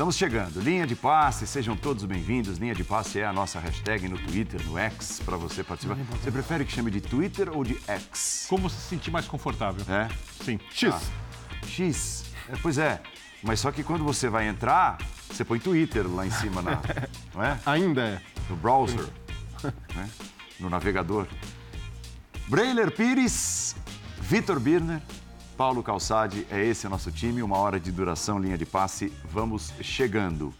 [0.00, 0.62] Estamos chegando.
[0.62, 2.56] Linha de passe, sejam todos bem-vindos.
[2.56, 5.94] Linha de passe é a nossa hashtag no Twitter, no X, para você participar.
[5.94, 8.46] Você prefere que chame de Twitter ou de X?
[8.48, 9.84] Como se sentir mais confortável.
[9.94, 10.08] É?
[10.42, 10.58] Sim.
[10.72, 10.94] X.
[10.94, 12.24] Ah, X.
[12.48, 13.02] É, pois é.
[13.42, 14.96] Mas só que quando você vai entrar,
[15.28, 16.80] você põe Twitter lá em cima, na,
[17.34, 17.60] não é?
[17.66, 18.22] Ainda é.
[18.48, 19.06] No browser,
[19.94, 20.10] né?
[20.58, 21.26] no navegador.
[22.48, 23.76] Breiler Pires,
[24.20, 25.00] Vitor Birner,
[25.56, 29.72] Paulo Calçade, é esse o nosso time, uma hora de duração, linha de passe, vamos
[29.80, 30.54] chegando.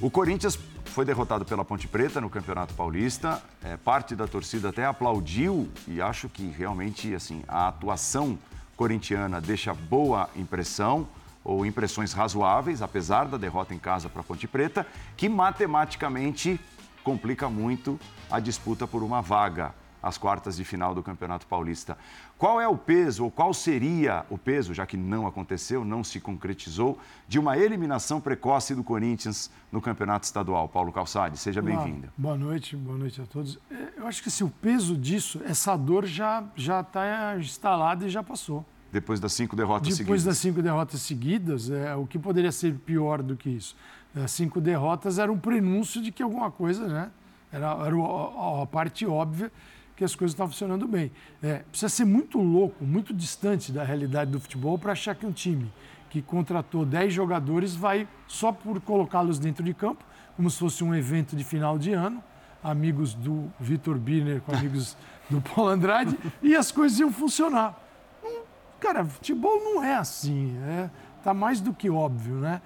[0.00, 4.84] O Corinthians foi derrotado pela Ponte Preta no Campeonato Paulista, é, parte da torcida até
[4.84, 8.38] aplaudiu e acho que realmente assim a atuação
[8.76, 11.08] corintiana deixa boa impressão
[11.44, 16.60] ou impressões razoáveis, apesar da derrota em casa para a Ponte Preta, que matematicamente
[17.02, 17.98] complica muito
[18.30, 21.96] a disputa por uma vaga às quartas de final do Campeonato Paulista.
[22.36, 26.18] Qual é o peso, ou qual seria o peso, já que não aconteceu, não se
[26.18, 30.68] concretizou, de uma eliminação precoce do Corinthians no Campeonato Estadual?
[30.68, 32.08] Paulo Calçade, seja bem-vindo.
[32.16, 33.58] Boa noite, boa noite a todos.
[33.70, 38.24] É, eu acho que assim, o peso disso, essa dor já está instalada e já
[38.24, 38.66] passou.
[38.90, 40.06] Depois das cinco derrotas Depois seguidas.
[40.06, 43.74] Depois das cinco derrotas seguidas, é, o que poderia ser pior do que isso?
[44.14, 47.10] As cinco derrotas era um prenúncio de que alguma coisa, né?
[47.50, 49.50] Era, era a, a parte óbvia
[49.96, 51.12] que as coisas estão funcionando bem.
[51.42, 55.32] É, precisa ser muito louco, muito distante da realidade do futebol para achar que um
[55.32, 55.70] time
[56.10, 60.04] que contratou 10 jogadores vai, só por colocá-los dentro de campo,
[60.36, 62.22] como se fosse um evento de final de ano,
[62.62, 64.96] amigos do Vitor Birner com amigos
[65.30, 67.80] do Paulo Andrade, e as coisas iam funcionar.
[68.22, 68.42] Hum,
[68.78, 70.90] cara, futebol não é assim, é,
[71.24, 72.60] tá mais do que óbvio, né?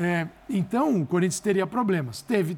[0.00, 2.22] É, então, o Corinthians teria problemas.
[2.22, 2.56] Teve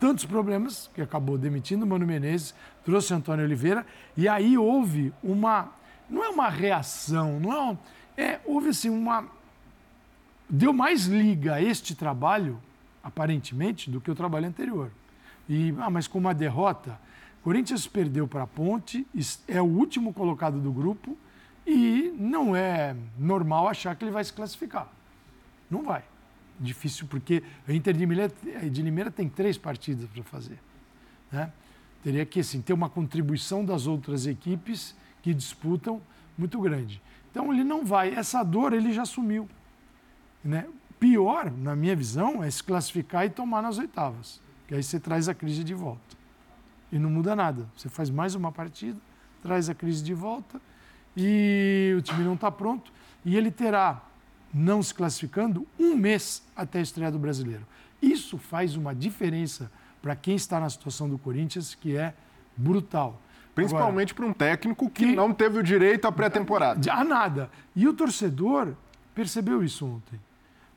[0.00, 3.84] tantos problemas que acabou demitindo o Mano Menezes, trouxe Antônio Oliveira,
[4.16, 5.70] e aí houve uma.
[6.08, 7.60] Não é uma reação, não é.
[7.60, 7.78] Um,
[8.16, 9.26] é houve assim uma.
[10.48, 12.58] Deu mais liga a este trabalho,
[13.04, 14.90] aparentemente, do que o trabalho anterior.
[15.46, 16.98] E, ah, mas com uma derrota,
[17.42, 19.06] Corinthians perdeu para a Ponte,
[19.46, 21.18] é o último colocado do grupo
[21.66, 24.88] e não é normal achar que ele vai se classificar.
[25.70, 26.02] Não vai.
[26.60, 28.32] Difícil, porque a Inter de Limeira,
[28.70, 30.58] de Limeira tem três partidas para fazer.
[31.30, 31.52] Né?
[32.02, 36.00] Teria que assim, ter uma contribuição das outras equipes que disputam
[36.36, 37.00] muito grande.
[37.30, 38.14] Então ele não vai.
[38.14, 39.48] Essa dor ele já assumiu.
[40.42, 40.66] Né?
[40.98, 44.40] Pior, na minha visão, é se classificar e tomar nas oitavas.
[44.66, 46.16] Que aí você traz a crise de volta.
[46.90, 47.68] E não muda nada.
[47.76, 48.98] Você faz mais uma partida,
[49.42, 50.60] traz a crise de volta
[51.16, 52.92] e o time não está pronto.
[53.24, 54.02] E ele terá,
[54.52, 57.66] não se classificando, um mês até a estreia do brasileiro.
[58.00, 59.70] Isso faz uma diferença
[60.00, 62.14] para quem está na situação do Corinthians, que é
[62.56, 63.20] brutal.
[63.54, 66.92] Principalmente para um técnico que, que, não teve o direito à pré-temporada.
[66.92, 67.50] A nada.
[67.74, 68.74] E o torcedor
[69.14, 70.20] percebeu isso ontem.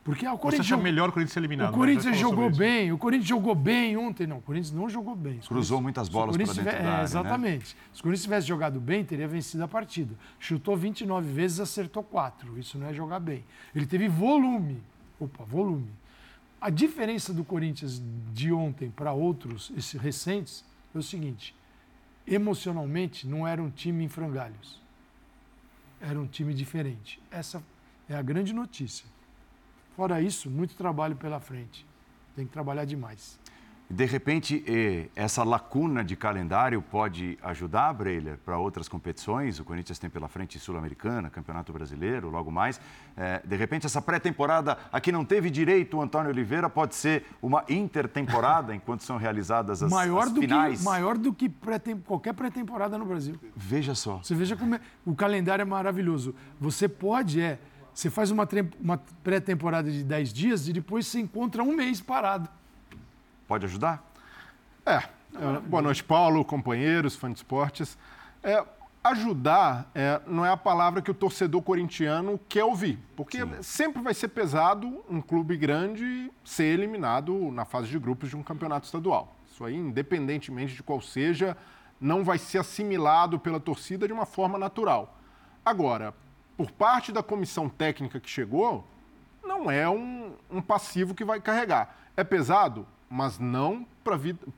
[0.04, 0.66] Porque ah, o Corinthians.
[0.66, 1.70] Você acha melhor o Corinthians ser eliminado?
[1.70, 4.26] O Corinthians jogou bem, o Corinthians jogou bem ontem.
[4.26, 5.38] Não, o Corinthians não jogou bem.
[5.46, 7.76] Cruzou muitas bolas para dentro tiver, da área, é, Exatamente.
[7.76, 7.80] Né?
[7.92, 10.14] Se o Corinthians tivesse jogado bem, teria vencido a partida.
[10.40, 12.58] Chutou 29 vezes, acertou 4.
[12.58, 13.44] Isso não é jogar bem.
[13.74, 14.82] Ele teve volume.
[15.20, 15.88] Opa, volume.
[16.60, 18.02] A diferença do Corinthians
[18.32, 21.54] de ontem para outros esses recentes é o seguinte:
[22.26, 24.80] emocionalmente não era um time em frangalhos.
[26.00, 27.20] Era um time diferente.
[27.30, 27.62] Essa
[28.08, 29.06] é a grande notícia.
[29.96, 31.86] Fora isso, muito trabalho pela frente.
[32.34, 33.38] Tem que trabalhar demais.
[33.92, 34.64] De repente,
[35.14, 39.60] essa lacuna de calendário pode ajudar, Breiler, para outras competições?
[39.60, 42.80] O Corinthians tem pela frente Sul-Americana, Campeonato Brasileiro, logo mais.
[43.14, 47.66] É, de repente, essa pré-temporada, aqui não teve direito o Antônio Oliveira, pode ser uma
[47.68, 50.78] intertemporada enquanto são realizadas as, maior as finais?
[50.78, 53.38] Que, maior do que pré qualquer pré-temporada no Brasil.
[53.54, 54.22] Veja só.
[54.22, 56.34] Você veja como é, o calendário é maravilhoso.
[56.58, 57.58] Você pode, é,
[57.94, 58.48] você faz uma,
[58.80, 62.48] uma pré-temporada de 10 dias e depois você encontra um mês parado.
[63.46, 64.02] Pode ajudar?
[64.86, 64.96] É.
[64.96, 67.98] é boa noite, Paulo, companheiros, fãs de esportes.
[68.42, 68.64] É,
[69.04, 73.62] ajudar é, não é a palavra que o torcedor corintiano quer ouvir, porque Sim.
[73.62, 78.42] sempre vai ser pesado um clube grande ser eliminado na fase de grupos de um
[78.42, 79.34] campeonato estadual.
[79.50, 81.56] Isso aí, independentemente de qual seja,
[82.00, 85.18] não vai ser assimilado pela torcida de uma forma natural.
[85.64, 86.14] Agora,
[86.56, 88.86] por parte da comissão técnica que chegou,
[89.42, 91.96] não é um, um passivo que vai carregar.
[92.16, 92.86] É pesado?
[93.12, 93.86] mas não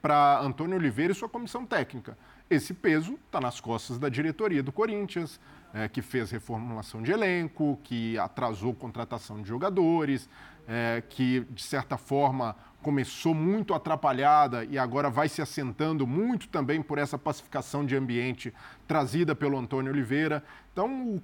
[0.01, 2.17] para Antônio Oliveira e sua comissão técnica.
[2.49, 5.41] Esse peso está nas costas da diretoria do Corinthians,
[5.75, 10.31] é, que fez reformulação de elenco, que atrasou contratação de jogadores,
[10.69, 16.81] é, que, de certa forma, começou muito atrapalhada e agora vai se assentando muito também
[16.81, 18.55] por essa pacificação de ambiente
[18.87, 20.45] trazida pelo Antônio Oliveira.
[20.73, 21.21] Então,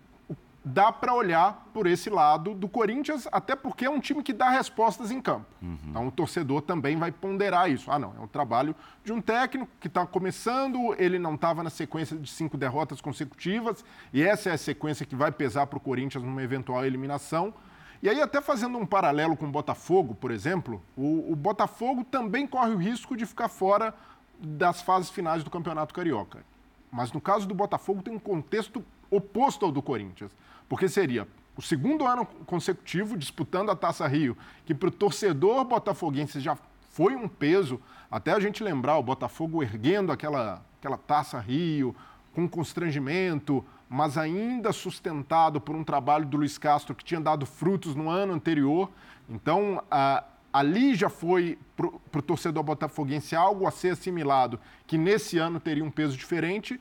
[0.64, 4.50] dá para olhar por esse lado do Corinthians, até porque é um time que dá
[4.50, 5.46] respostas em campo.
[5.62, 5.78] Uhum.
[5.88, 7.90] Então o torcedor também vai ponderar isso.
[7.90, 11.70] Ah, não, é um trabalho de um técnico que está começando, ele não estava na
[11.70, 15.80] sequência de cinco derrotas consecutivas, e essa é a sequência que vai pesar para o
[15.80, 17.54] Corinthians numa eventual eliminação.
[18.02, 22.46] E aí, até fazendo um paralelo com o Botafogo, por exemplo, o, o Botafogo também
[22.46, 23.94] corre o risco de ficar fora
[24.38, 26.42] das fases finais do Campeonato Carioca.
[26.90, 30.32] Mas no caso do Botafogo tem um contexto oposto ao do Corinthians
[30.70, 31.26] porque seria
[31.56, 36.56] o segundo ano consecutivo disputando a Taça Rio, que para o torcedor botafoguense já
[36.90, 41.94] foi um peso, até a gente lembrar o Botafogo erguendo aquela, aquela Taça Rio,
[42.32, 47.96] com constrangimento, mas ainda sustentado por um trabalho do Luiz Castro que tinha dado frutos
[47.96, 48.88] no ano anterior.
[49.28, 50.22] Então, a,
[50.52, 55.84] ali já foi para o torcedor botafoguense algo a ser assimilado, que nesse ano teria
[55.84, 56.80] um peso diferente.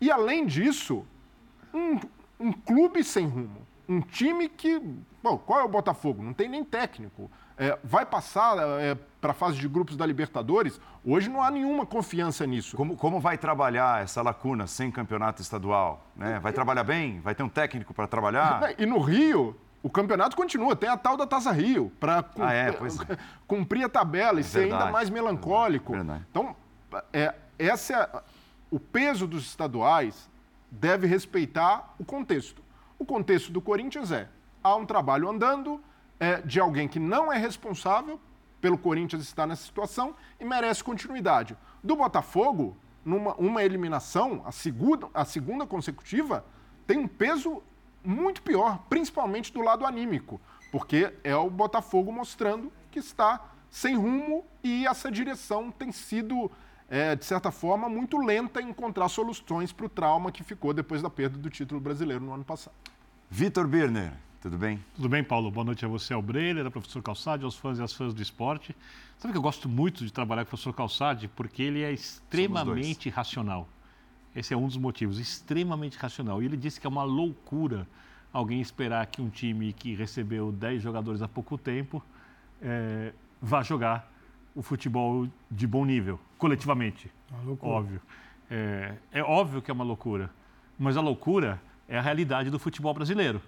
[0.00, 1.04] E, além disso,
[1.74, 2.00] um,
[2.38, 3.66] um clube sem rumo.
[3.88, 4.80] Um time que.
[5.22, 6.22] Bom, qual é o Botafogo?
[6.22, 7.30] Não tem nem técnico.
[7.58, 10.80] É, vai passar é, para a fase de grupos da Libertadores?
[11.04, 12.76] Hoje não há nenhuma confiança nisso.
[12.76, 16.06] Como, como vai trabalhar essa lacuna sem campeonato estadual?
[16.14, 16.38] Né?
[16.40, 17.20] Vai trabalhar bem?
[17.20, 18.74] Vai ter um técnico para trabalhar?
[18.78, 22.76] E no Rio, o campeonato continua, tem a tal da Taça Rio, para ah, é?
[23.46, 25.92] cumprir a tabela e é ser verdade, ainda mais melancólico.
[25.92, 26.24] Verdade.
[26.30, 26.56] Então,
[27.12, 28.22] é, essa é,
[28.70, 30.28] o peso dos estaduais
[30.80, 32.62] deve respeitar o contexto.
[32.98, 34.28] O contexto do Corinthians é:
[34.62, 35.82] há um trabalho andando
[36.18, 38.20] é, de alguém que não é responsável
[38.60, 41.56] pelo Corinthians estar nessa situação e merece continuidade.
[41.82, 46.44] Do Botafogo, numa uma eliminação, a segunda, a segunda consecutiva,
[46.86, 47.62] tem um peso
[48.02, 50.40] muito pior, principalmente do lado anímico,
[50.70, 56.50] porque é o Botafogo mostrando que está sem rumo e essa direção tem sido
[56.88, 61.02] é, de certa forma, muito lenta em encontrar soluções para o trauma que ficou depois
[61.02, 62.74] da perda do título brasileiro no ano passado.
[63.28, 64.78] Vitor Birner, tudo bem?
[64.94, 65.50] Tudo bem, Paulo.
[65.50, 68.22] Boa noite a você, ao Breler, ao professor Calçade, aos fãs e às fãs do
[68.22, 68.76] esporte.
[69.18, 73.08] Sabe que eu gosto muito de trabalhar com o professor Calçade porque ele é extremamente
[73.08, 73.68] racional.
[74.34, 76.40] Esse é um dos motivos, extremamente racional.
[76.42, 77.88] E ele disse que é uma loucura
[78.32, 82.00] alguém esperar que um time que recebeu 10 jogadores há pouco tempo
[82.60, 84.12] é, vá jogar
[84.56, 87.12] o futebol de bom nível, coletivamente.
[87.60, 88.00] Óbvio.
[88.50, 90.30] É, é, óbvio que é uma loucura,
[90.78, 93.40] mas a loucura é a realidade do futebol brasileiro.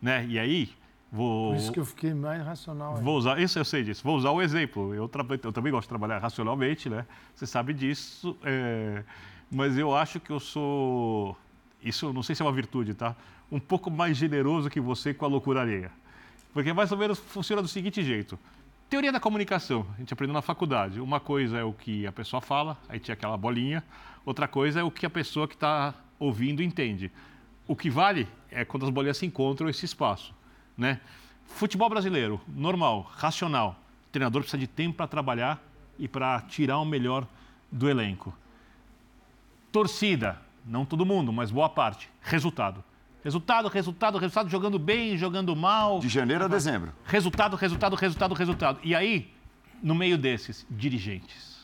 [0.00, 0.26] Né?
[0.26, 0.70] E aí,
[1.12, 1.50] vou.
[1.50, 2.96] Por isso que eu fiquei mais racional.
[2.96, 4.02] Vou usar, isso eu sei disso.
[4.02, 4.94] Vou usar o exemplo.
[4.94, 5.10] Eu,
[5.42, 7.06] eu também gosto de trabalhar racionalmente, né?
[7.34, 8.36] Você sabe disso.
[8.42, 9.04] É...
[9.50, 11.36] Mas eu acho que eu sou.
[11.82, 13.14] Isso não sei se é uma virtude, tá?
[13.52, 15.92] Um pouco mais generoso que você com a loucura alheia.
[16.52, 18.38] Porque mais ou menos funciona do seguinte jeito.
[18.94, 21.00] Teoria da comunicação, a gente aprendeu na faculdade.
[21.00, 23.82] Uma coisa é o que a pessoa fala, aí tinha aquela bolinha.
[24.24, 27.10] Outra coisa é o que a pessoa que está ouvindo entende.
[27.66, 30.32] O que vale é quando as bolinhas se encontram esse espaço,
[30.78, 31.00] né?
[31.44, 33.80] Futebol brasileiro, normal, racional.
[34.06, 35.60] O treinador precisa de tempo para trabalhar
[35.98, 37.26] e para tirar o melhor
[37.72, 38.32] do elenco.
[39.72, 42.08] Torcida, não todo mundo, mas boa parte.
[42.22, 42.84] Resultado.
[43.24, 45.98] Resultado, resultado, resultado, jogando bem, jogando mal.
[45.98, 46.92] De janeiro a dezembro.
[47.06, 48.80] Resultado, resultado, resultado, resultado.
[48.84, 49.32] E aí,
[49.82, 51.54] no meio desses, dirigentes.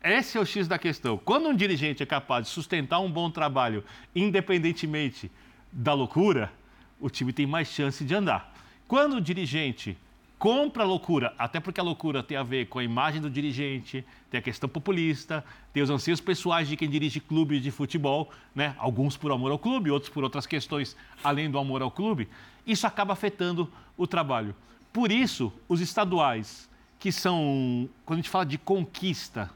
[0.00, 1.18] Esse é o X da questão.
[1.18, 3.82] Quando um dirigente é capaz de sustentar um bom trabalho,
[4.14, 5.28] independentemente
[5.72, 6.52] da loucura,
[7.00, 8.54] o time tem mais chance de andar.
[8.86, 9.98] Quando o dirigente
[10.38, 14.04] compra a loucura, até porque a loucura tem a ver com a imagem do dirigente,
[14.30, 18.74] tem a questão populista, tem os anseios pessoais de quem dirige clubes de futebol, né?
[18.78, 22.28] alguns por amor ao clube, outros por outras questões além do amor ao clube.
[22.66, 24.54] Isso acaba afetando o trabalho.
[24.92, 26.68] Por isso, os estaduais,
[26.98, 29.50] que são, quando a gente fala de conquista,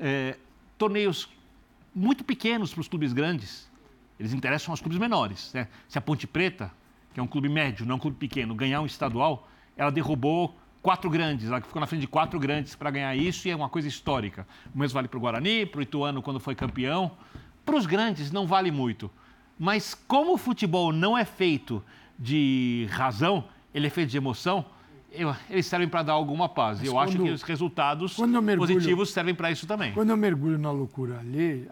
[0.00, 0.36] é,
[0.76, 1.28] torneios
[1.94, 3.70] muito pequenos para os clubes grandes,
[4.18, 5.52] eles interessam aos clubes menores.
[5.54, 5.68] Né?
[5.88, 6.72] Se a Ponte Preta,
[7.12, 11.08] que é um clube médio, não um clube pequeno, ganhar um estadual, ela derrubou quatro
[11.08, 13.88] grandes, ela ficou na frente de quatro grandes para ganhar isso e é uma coisa
[13.88, 14.46] histórica.
[14.74, 17.12] O mesmo vale para o Guarani, para o Ituano quando foi campeão.
[17.64, 19.10] Para os grandes não vale muito.
[19.58, 21.82] Mas como o futebol não é feito
[22.18, 24.64] de razão, ele é feito de emoção,
[25.10, 26.78] eu, eles servem para dar alguma paz.
[26.78, 29.92] Mas eu quando, acho que os resultados mergulho, positivos servem para isso também.
[29.92, 31.68] Quando eu mergulho na loucura alheia,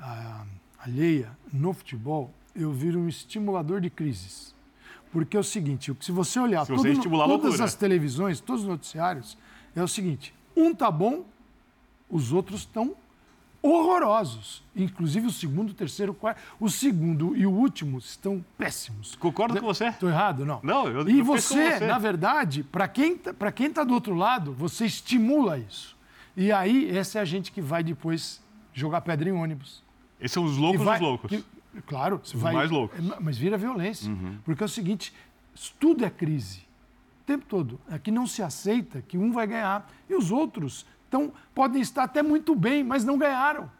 [0.78, 4.54] alheia no futebol, eu viro um estimulador de crises.
[5.12, 8.69] Porque é o seguinte, se você olhar se você tudo, todas as televisões, todos os
[8.69, 9.37] noticiários,
[9.76, 11.25] é o seguinte, um tá bom,
[12.09, 12.97] os outros estão
[13.62, 14.62] horrorosos.
[14.75, 16.40] Inclusive o segundo, o terceiro, o quarto.
[16.59, 19.14] O segundo e o último estão péssimos.
[19.14, 19.87] Concordo com você.
[19.88, 20.45] Estou errado?
[20.45, 20.61] Não.
[20.62, 24.14] Não, eu E eu você, você, na verdade, para quem está quem tá do outro
[24.14, 25.97] lado, você estimula isso.
[26.37, 28.42] E aí, essa é a gente que vai depois
[28.73, 29.83] jogar pedra em ônibus.
[30.19, 31.28] Esses são os loucos vai- dos loucos.
[31.28, 31.45] que-
[31.87, 32.52] claro, você Os vai.
[32.55, 32.99] mais loucos.
[32.99, 34.11] é, Mas vira violência.
[34.11, 34.38] Uhum.
[34.45, 35.12] Porque é o seguinte:
[35.81, 36.59] tudo é crise.
[37.23, 37.81] O tempo todo.
[37.91, 42.05] É que não se aceita que um vai ganhar e os outros tão, podem estar
[42.05, 43.71] até muito bem, mas não ganharam.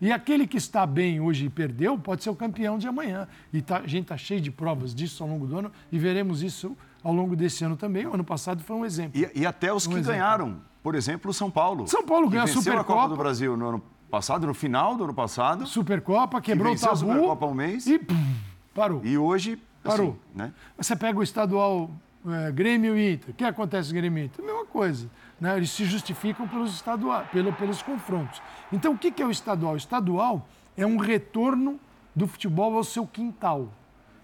[0.00, 3.28] E aquele que está bem hoje e perdeu pode ser o campeão de amanhã.
[3.52, 6.42] E tá- a gente está cheio de provas disso ao longo do ano e veremos
[6.42, 8.06] isso ao longo desse ano também.
[8.06, 9.20] O ano passado foi um exemplo.
[9.20, 10.12] E, e até os Um que exemplo.
[10.12, 10.62] ganharam.
[10.82, 11.86] Por exemplo, o São Paulo.
[11.86, 13.08] São Paulo ganhou a venceu a Copa Supercopa.
[13.10, 13.99] do Brasil no ano passado,
[14.46, 15.66] no final do ano passado.
[15.66, 17.06] Supercopa, quebrou o venceu a tabu.
[17.06, 17.86] Supercopa um mês.
[17.86, 18.34] E pum,
[18.74, 19.00] parou.
[19.04, 19.52] E hoje.
[19.52, 20.18] assim, Parou.
[20.34, 20.52] né?
[20.76, 21.90] Você pega o estadual
[22.26, 23.30] é, Grêmio e Inter.
[23.30, 24.44] O que acontece o Grêmio e Inter?
[24.44, 25.08] Mesma coisa.
[25.40, 25.56] Né?
[25.56, 28.42] Eles se justificam pelos, estadual, pelo, pelos confrontos.
[28.72, 29.74] Então, o que, que é o estadual?
[29.74, 31.78] O estadual é um retorno
[32.14, 33.68] do futebol ao seu quintal.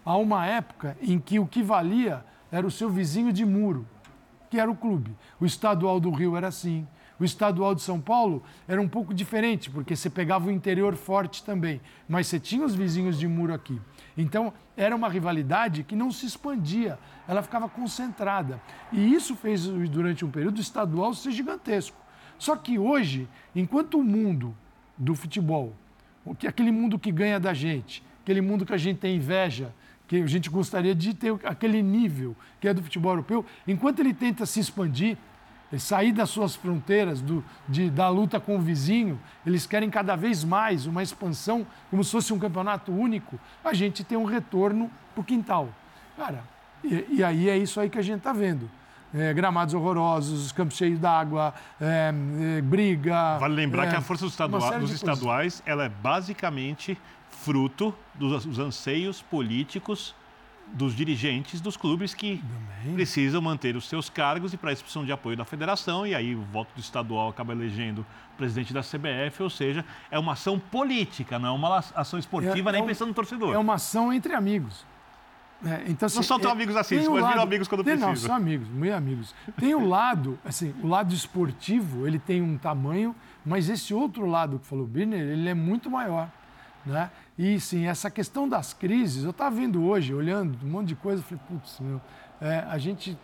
[0.05, 3.87] Há uma época em que o que valia era o seu vizinho de muro,
[4.51, 5.15] que era o clube.
[5.41, 6.87] O estadual do Rio era assim.
[7.19, 11.43] O estadual de São Paulo era um pouco diferente, porque você pegava o interior forte
[11.43, 13.81] também, mas você tinha os vizinhos de muro aqui.
[14.17, 18.61] Então, era uma rivalidade que não se expandia, ela ficava concentrada.
[18.93, 21.97] E isso fez, durante um período, o estadual ser gigantesco.
[22.39, 24.55] Só que hoje, enquanto o mundo
[24.97, 25.75] do futebol,
[26.47, 29.73] aquele mundo que ganha da gente, aquele mundo que a gente tem inveja,
[30.07, 34.15] que a gente gostaria de ter aquele nível que é do futebol europeu, enquanto ele
[34.15, 35.17] tenta se expandir,
[35.73, 40.15] ele sair das suas fronteiras, do, de, da luta com o vizinho, eles querem cada
[40.15, 44.91] vez mais uma expansão, como se fosse um campeonato único, a gente tem um retorno
[45.15, 45.69] para o quintal.
[46.17, 46.45] Cara,
[46.85, 48.71] e, e aí é isso aí que a gente está vendo.
[49.15, 52.13] É, gramados horrorosos, campos cheios d'água, é,
[52.59, 53.39] é, briga.
[53.39, 56.99] Vale lembrar é, que a força dos, estaduais, dos estaduais ela é basicamente
[57.31, 60.15] fruto dos, dos anseios políticos
[60.73, 62.43] dos dirigentes dos clubes que
[62.95, 66.35] precisam manter os seus cargos e para isso precisam de apoio da federação e aí
[66.35, 68.01] o voto do estadual acaba elegendo
[68.35, 72.69] o presidente da CBF, ou seja, é uma ação política, não é uma ação esportiva
[72.71, 73.55] É- nem é um- pensando no torcedor.
[73.55, 74.85] É uma ação entre amigos.
[75.65, 78.15] É, então, assim, Não são tão é- amigos assim, mas viram amigos quando tem, Não,
[78.15, 79.35] são amigos, muito amigos.
[79.59, 84.59] Tem o lado, assim, o lado esportivo, ele tem um tamanho, mas esse outro lado
[84.59, 86.29] que falou o Birner, ele é muito maior.
[86.85, 87.11] Né?
[87.39, 91.23] E, sim, essa questão das crises, eu estava vendo hoje, olhando um monte de coisa,
[91.23, 92.01] falei, putz, meu,
[92.41, 93.17] é, a gente,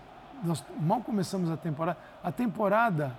[0.45, 3.17] nós mal começamos a temporada, a temporada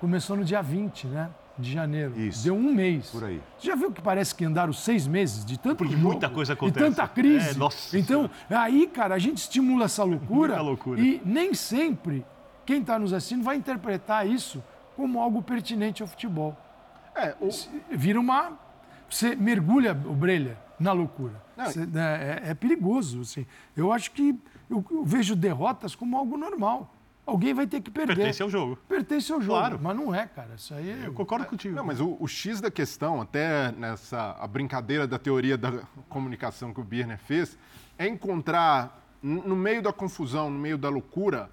[0.00, 1.30] começou no dia 20, né?
[1.58, 2.18] De janeiro.
[2.18, 2.44] Isso.
[2.44, 3.10] Deu um mês.
[3.10, 3.40] Por aí.
[3.58, 6.52] Você já viu que parece que andaram seis meses de tanto Porque jogo, muita coisa
[6.52, 6.84] E acontece.
[6.86, 7.50] tanta crise.
[7.50, 10.54] É, nossa então, aí, cara, a gente estimula essa loucura.
[10.54, 11.00] Muita loucura.
[11.00, 12.24] E nem sempre
[12.64, 14.64] quem está nos assistindo vai interpretar isso
[14.96, 16.56] como algo pertinente ao futebol.
[17.14, 17.36] É,
[17.90, 18.58] Vira uma.
[19.12, 21.34] Você mergulha o Brelha na loucura.
[21.56, 23.20] Não, Você- né, é, é perigoso.
[23.20, 23.46] Assim.
[23.76, 24.34] Eu acho que
[24.70, 26.94] eu, eu vejo derrotas como algo normal.
[27.24, 28.16] Alguém vai ter que perder.
[28.16, 28.76] Pertence ao jogo.
[28.88, 29.58] Pertence ao jogo.
[29.58, 29.78] Claro.
[29.80, 30.54] Mas não é, cara.
[30.56, 31.06] Isso aí é.
[31.06, 31.76] Eu concordo contigo.
[31.76, 36.72] Não, mas o, o X da questão, até nessa a brincadeira da teoria da comunicação
[36.74, 37.56] que o Birner fez,
[37.96, 41.48] é encontrar, no meio da confusão, no meio da loucura,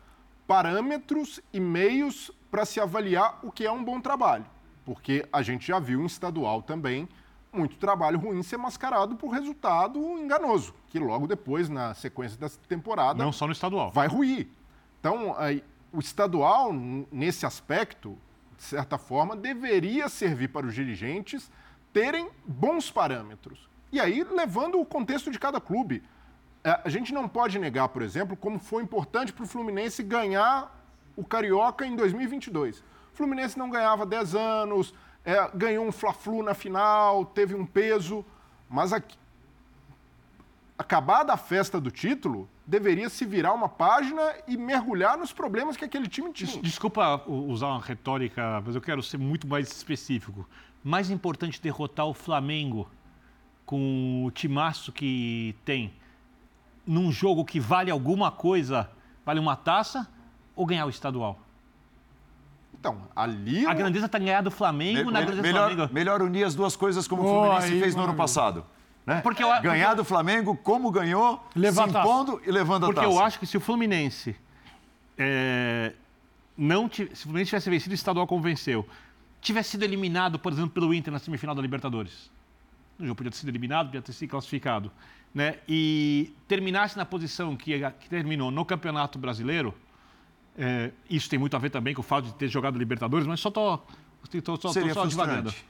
[0.48, 4.46] parâmetros e meios para se avaliar o que é um bom trabalho.
[4.84, 7.08] Porque a gente já viu em estadual também
[7.52, 13.24] muito trabalho ruim ser mascarado por resultado enganoso, que logo depois, na sequência da temporada,
[13.24, 13.92] Não só no estadual.
[13.92, 14.48] vai ruir.
[15.00, 16.72] Então, aí, o estadual,
[17.12, 18.18] nesse aspecto,
[18.58, 21.50] de certa forma, deveria servir para os dirigentes
[21.92, 23.68] terem bons parâmetros.
[23.92, 26.04] E aí, levando o contexto de cada clube.
[26.64, 30.76] É, A gente não pode negar, por exemplo, como foi importante para o Fluminense ganhar
[31.16, 32.80] o Carioca em 2022.
[32.80, 34.94] O Fluminense não ganhava 10 anos,
[35.26, 38.26] é, ganhou um Fla-Flu na final, teve um peso,
[38.70, 39.18] mas aqui,
[40.78, 45.84] acabada a festa do título, deveria se virar uma página e mergulhar nos problemas que
[45.84, 46.62] aquele time tinha.
[46.62, 50.48] Desculpa usar uma retórica, mas eu quero ser muito mais específico.
[50.84, 52.90] Mais importante derrotar o Flamengo
[53.66, 55.94] com o timaço que tem
[56.88, 58.90] num jogo que vale alguma coisa,
[59.26, 60.08] vale uma taça,
[60.56, 61.40] ou ganhar o estadual?
[62.80, 63.66] Então, ali.
[63.66, 65.94] A o- grandeza está ganhar do Flamengo na Me- grandeza do melhor, Flamengo.
[65.94, 68.66] melhor unir as duas coisas como o Oh, Fluminense aí, fez no ano passado.
[69.06, 69.22] Né?
[69.22, 73.04] Porque eu- Ganhar porque- do Flamengo como ganhou, Levar se impondo e levando Porque a
[73.04, 73.16] taça.
[73.16, 74.36] eu acho que se o Fluminense
[75.18, 75.94] é,
[76.58, 78.88] não ti- se o Fluminense tivesse vencido o estadual como venceu,
[79.42, 82.30] tivesse sido eliminado, por exemplo, pelo Inter na semifinal da Libertadores.
[83.00, 84.92] O jogo podia ter sido eliminado, podia ter sido classificado.
[85.34, 85.56] Né?
[85.68, 89.74] E terminasse na posição que, que terminou no Campeonato Brasileiro,
[90.58, 93.40] é, isso tem muito a ver também com o fato de ter jogado Libertadores, mas
[93.40, 93.86] só estou
[94.24, 95.50] só, tô- tô só divagando.
[95.52, 95.66] frustrante.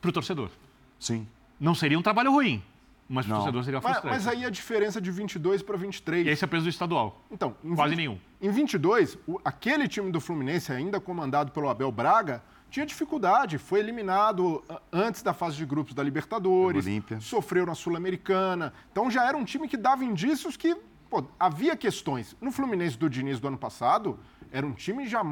[0.00, 0.50] Para o torcedor.
[0.98, 1.26] Sim.
[1.60, 2.62] Não seria um trabalho ruim,
[3.08, 4.16] mas para o torcedor seria Mas, frustrante.
[4.16, 6.26] mas aí a diferença de 22 para 23.
[6.26, 7.22] E esse é peso do estadual.
[7.30, 8.18] Então, em Quase 20 nenhum.
[8.42, 13.78] Em 22, o- aquele time do Fluminense, ainda comandado pelo Abel Braga, tinha dificuldade, foi
[13.78, 14.62] eliminado
[14.92, 17.20] antes da fase de grupos da Libertadores, Olímpia.
[17.20, 18.72] sofreu na Sul-Americana.
[18.90, 20.76] Então já era um time que dava indícios que
[21.14, 22.36] pô, havia questões.
[22.40, 24.18] No Fluminense do Diniz do ano passado,
[24.50, 25.22] era um time já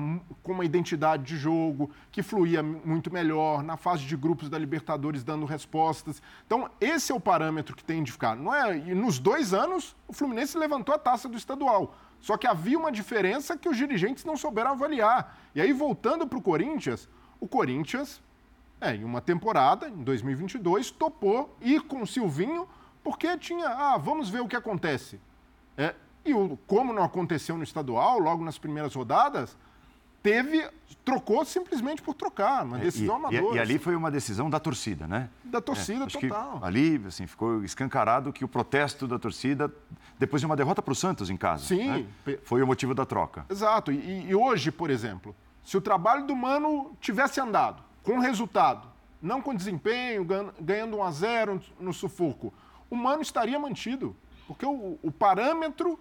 [0.42, 5.24] com uma identidade de jogo, que fluía muito melhor, na fase de grupos da Libertadores
[5.24, 6.22] dando respostas.
[6.46, 8.36] Então, esse é o parâmetro que tem de ficar.
[8.36, 11.96] Não é, e nos dois anos, o Fluminense levantou a taça do estadual.
[12.20, 15.36] Só que havia uma diferença que os dirigentes não souberam avaliar.
[15.52, 17.08] E aí, voltando para o Corinthians,
[17.40, 18.22] o Corinthians,
[18.80, 22.68] é, em uma temporada, em 2022, topou ir com o Silvinho
[23.02, 25.18] porque tinha, ah, vamos ver o que acontece.
[25.76, 29.56] É, e o, como não aconteceu no estadual, logo nas primeiras rodadas,
[30.22, 30.64] teve,
[31.04, 33.54] trocou simplesmente por trocar, uma decisão é, e, amadora.
[33.54, 35.28] E, e, ali foi uma decisão da torcida, né?
[35.42, 36.60] Da torcida é, total.
[36.62, 39.72] ali, assim, ficou escancarado que o protesto da torcida,
[40.18, 42.06] depois de uma derrota para o Santos em casa, Sim.
[42.24, 42.38] Né?
[42.44, 43.44] foi o motivo da troca.
[43.50, 43.90] Exato.
[43.90, 48.88] E, e hoje, por exemplo, se o trabalho do Mano tivesse andado com resultado,
[49.20, 50.26] não com desempenho,
[50.60, 52.52] ganhando 1 a 0 no sufoco,
[52.90, 54.16] o Mano estaria mantido.
[54.46, 55.98] Porque o, o parâmetro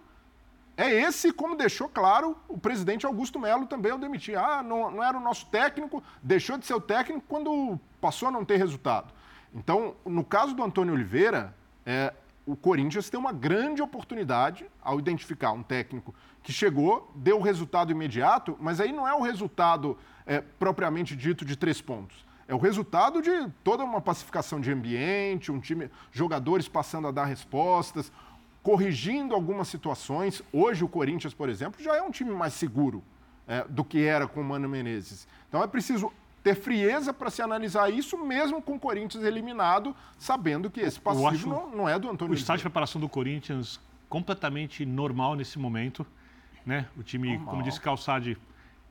[0.77, 4.37] é esse, como deixou claro o presidente Augusto Melo também ao demitir.
[4.37, 8.31] Ah, não, não era o nosso técnico, deixou de ser o técnico quando passou a
[8.31, 9.13] não ter resultado.
[9.53, 11.53] Então, no caso do Antônio Oliveira,
[11.85, 12.13] é,
[12.45, 17.91] o Corinthians tem uma grande oportunidade ao identificar um técnico que chegou, deu o resultado
[17.91, 22.25] imediato, mas aí não é o resultado é, propriamente dito de três pontos.
[22.47, 27.25] É o resultado de toda uma pacificação de ambiente, um time, jogadores passando a dar
[27.25, 28.11] respostas,
[28.63, 30.41] corrigindo algumas situações.
[30.51, 33.03] Hoje o Corinthians, por exemplo, já é um time mais seguro
[33.47, 35.27] é, do que era com o Mano Menezes.
[35.47, 36.11] Então é preciso
[36.43, 41.49] ter frieza para se analisar isso, mesmo com o Corinthians eliminado, sabendo que esse passivo
[41.49, 42.33] não, não, é do Antônio.
[42.33, 46.05] O estágio de preparação do Corinthians completamente normal nesse momento.
[46.65, 46.87] Né?
[46.97, 47.47] O time, normal.
[47.47, 48.37] como disse Calçade,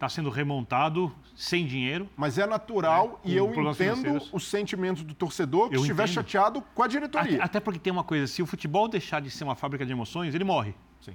[0.00, 2.08] está sendo remontado sem dinheiro.
[2.16, 3.32] Mas é natural né?
[3.32, 6.14] e eu entendo os sentimentos do torcedor que eu estiver entendo.
[6.14, 7.36] chateado com a diretoria.
[7.36, 9.92] Até, até, porque tem uma coisa, se o futebol deixar de ser uma fábrica de
[9.92, 10.74] emoções, ele morre.
[11.02, 11.12] Sim.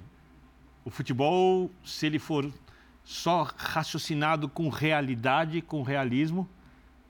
[0.84, 2.48] O futebol, se ele for
[3.02, 6.48] só raciocinado com realidade, com realismo,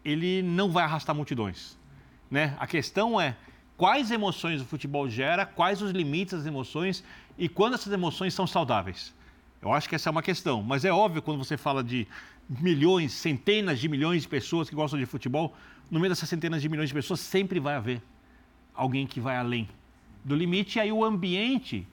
[0.02, 1.78] ele não vai arrastar multidões.
[2.30, 2.56] Né?
[2.58, 3.36] A questão é
[3.76, 7.04] quais emoções o futebol gera, quais os limites das emoções
[7.36, 9.14] e quando essas emoções são saudáveis.
[9.66, 10.62] Eu acho que essa é uma questão.
[10.62, 12.06] Mas é óbvio quando você fala de
[12.48, 15.54] milhões, centenas de milhões de pessoas que gostam de futebol,
[15.90, 18.02] no meio dessas centenas de milhões de pessoas sempre vai haver
[18.74, 19.68] alguém que vai além
[20.24, 20.78] do limite.
[20.78, 21.86] E aí o ambiente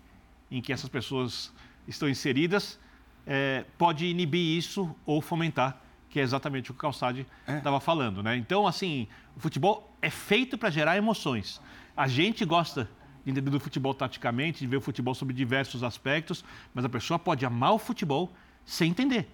[0.52, 1.52] em que essas pessoas
[1.88, 2.80] estão inseridas
[3.26, 7.80] é, pode inibir isso ou fomentar, que é exatamente o que o Calçade estava é.
[7.80, 8.22] falando.
[8.22, 8.38] Né?
[8.38, 11.60] Então, assim, o futebol é feito para gerar emoções.
[11.98, 12.90] A gente gosta
[13.24, 17.18] de entender do futebol taticamente, de ver o futebol sobre diversos aspectos, mas a pessoa
[17.18, 18.32] pode amar o futebol
[18.66, 19.28] sem entender.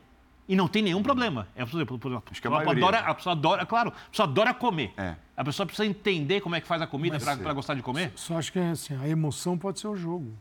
[0.48, 1.48] E não tem nenhum problema.
[1.56, 4.10] É, por exemplo, por exemplo, Acho que a, a, adora, a pessoa adora, claro, a
[4.10, 4.92] pessoa adora comer.
[4.98, 5.16] É.
[5.38, 8.12] A pessoa precisa entender como é que faz a comida para gostar de comer.
[8.16, 10.34] Só acho que é assim, a emoção pode ser o jogo.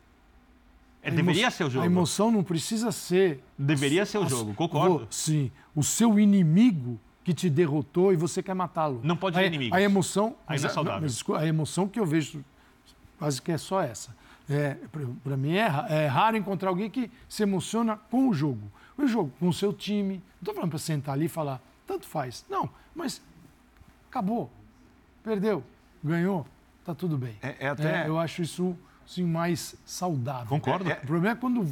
[1.03, 1.85] É, deveria ser o jogo.
[1.85, 3.45] A emoção não precisa ser.
[3.59, 5.07] Deveria ser o jogo, concordo.
[5.11, 5.51] Sim.
[5.75, 9.01] O seu inimigo que te derrotou e você quer matá-lo.
[9.03, 9.77] Não pode ser inimigo.
[9.77, 10.37] A emoção.
[10.47, 11.09] Ainda é saudável.
[11.29, 12.43] Não, a emoção que eu vejo
[13.19, 14.17] quase que é só essa.
[14.49, 14.77] É,
[15.23, 18.71] Para mim é, é, raro encontrar alguém que se emociona com o jogo.
[18.97, 20.15] O jogo, com o seu time.
[20.15, 22.45] Não estou falando para sentar ali e falar, tanto faz.
[22.49, 23.23] Não, mas
[24.09, 24.51] acabou.
[25.23, 25.63] Perdeu,
[26.03, 26.47] ganhou,
[26.85, 27.37] tá tudo bem.
[27.43, 28.05] É, é até...
[28.05, 28.77] É, eu acho isso
[29.07, 30.49] sim, mais saudável.
[30.49, 30.91] Concordo.
[30.91, 31.69] É, o problema é quando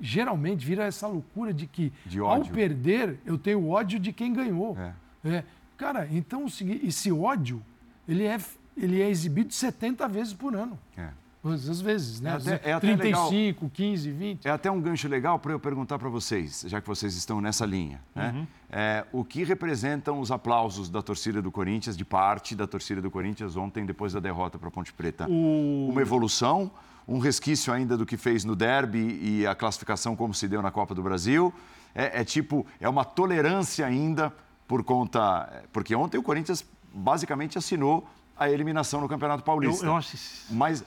[0.00, 4.76] geralmente vira essa loucura de que de ao perder eu tenho ódio de quem ganhou.
[5.24, 5.44] É.
[5.76, 7.62] cara, então esse ódio
[8.08, 8.38] ele é
[8.80, 10.78] ele é exibido 70 vezes por ano.
[10.96, 11.08] É.
[11.42, 12.32] Às vezes, né?
[12.32, 14.46] É até, é até 35, legal, 15, 20.
[14.46, 17.64] É até um gancho legal para eu perguntar para vocês, já que vocês estão nessa
[17.64, 17.98] linha.
[18.14, 18.30] Né?
[18.34, 18.46] Uhum.
[18.70, 23.10] É, o que representam os aplausos da torcida do Corinthians, de parte da torcida do
[23.10, 25.26] Corinthians ontem, depois da derrota para a Ponte Preta?
[25.30, 25.88] O...
[25.90, 26.70] Uma evolução,
[27.08, 30.70] um resquício ainda do que fez no derby e a classificação como se deu na
[30.70, 31.54] Copa do Brasil?
[31.94, 34.30] É, é tipo, é uma tolerância ainda
[34.68, 35.64] por conta.
[35.72, 38.06] Porque ontem o Corinthians basicamente assinou
[38.40, 39.84] a eliminação no Campeonato Paulista.
[39.84, 40.16] Eu, eu acho...
[40.50, 40.82] Mas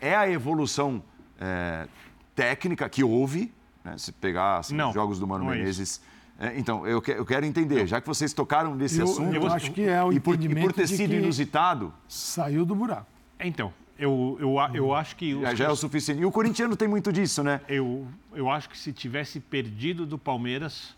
[0.00, 1.02] é a evolução
[1.40, 1.88] é,
[2.32, 3.52] técnica que houve,
[3.84, 3.98] né?
[3.98, 6.00] se pegar assim, os jogos do Mano é Menezes.
[6.38, 9.34] É, então, eu, que, eu, quero entender, já que vocês tocaram nesse eu, assunto.
[9.34, 11.92] Eu acho que é o e por, e por ter sido inusitado.
[12.06, 13.06] Saiu do buraco.
[13.40, 15.40] Então, eu, eu, eu acho que.
[15.40, 16.20] Já, já é o suficiente.
[16.20, 17.62] E o corintiano tem muito disso, né?
[17.66, 20.94] Eu, eu acho que se tivesse perdido do Palmeiras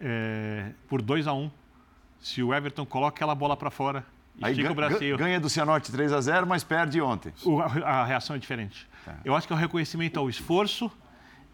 [0.00, 1.50] é, por 2 a 1 um,
[2.20, 4.06] se o Everton coloca aquela bola para fora
[4.42, 5.16] Aí ganha, o Brasil.
[5.16, 7.32] ganha do Cianorte 3 a 0 mas perde ontem.
[7.44, 8.86] O, a, a, reação é diferente.
[9.04, 9.16] Tá.
[9.24, 10.90] Eu acho que é o reconhecimento ao esforço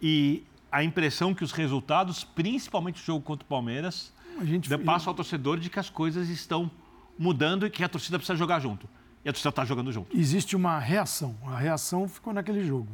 [0.01, 4.79] e a impressão que os resultados, principalmente o jogo contra o Palmeiras, A gente- dê
[4.79, 6.71] passo ao torcedor de que as coisas estão
[7.19, 8.89] mudando e que a torcida precisa jogar junto.
[9.25, 10.17] E a torcida está jogando junto.
[10.17, 11.37] existe uma reação.
[11.47, 12.89] A reação ficou naquele jogo.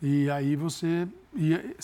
[0.00, 1.08] E aí você.
[1.34, 1.74] e é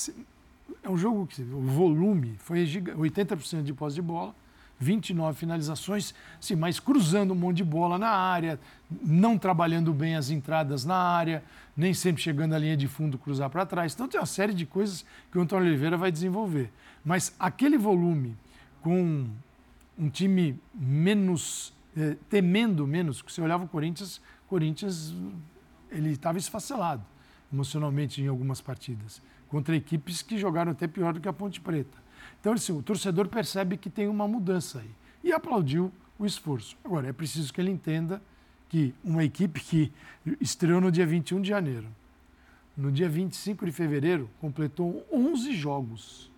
[0.83, 4.35] é um jogo que o volume foi giga- 80% de posse de bola,
[4.79, 8.61] 29 finalizações, sim, mas cruzando um monte de bola na área,
[9.03, 11.43] não trabalhando bem as entradas na área,
[11.77, 13.95] nem sempre chegando à linha de fundo cruzar para trás.
[13.95, 16.71] Então tem uma série de coisas que o Antônio Oliveira vai desenvolver.
[17.05, 18.37] Mas aquele volume
[18.81, 19.27] com
[19.99, 25.13] um time menos eh, temendo menos, porque você olhava o Corinthians, Corinthians
[25.91, 27.03] ele estava esfacelado
[27.53, 31.99] emocionalmente em algumas partidas contra equipes que jogaram até pior do que a Ponte Preta.
[32.41, 34.91] Então assim, o torcedor percebe que tem uma mudança aí
[35.23, 36.77] e aplaudiu o esforço.
[36.85, 38.23] Agora é preciso que ele entenda
[38.69, 39.93] que uma equipe que
[40.41, 41.87] estreou no dia 21 de janeiro,
[42.77, 46.31] no dia 25 de fevereiro completou 11 jogos.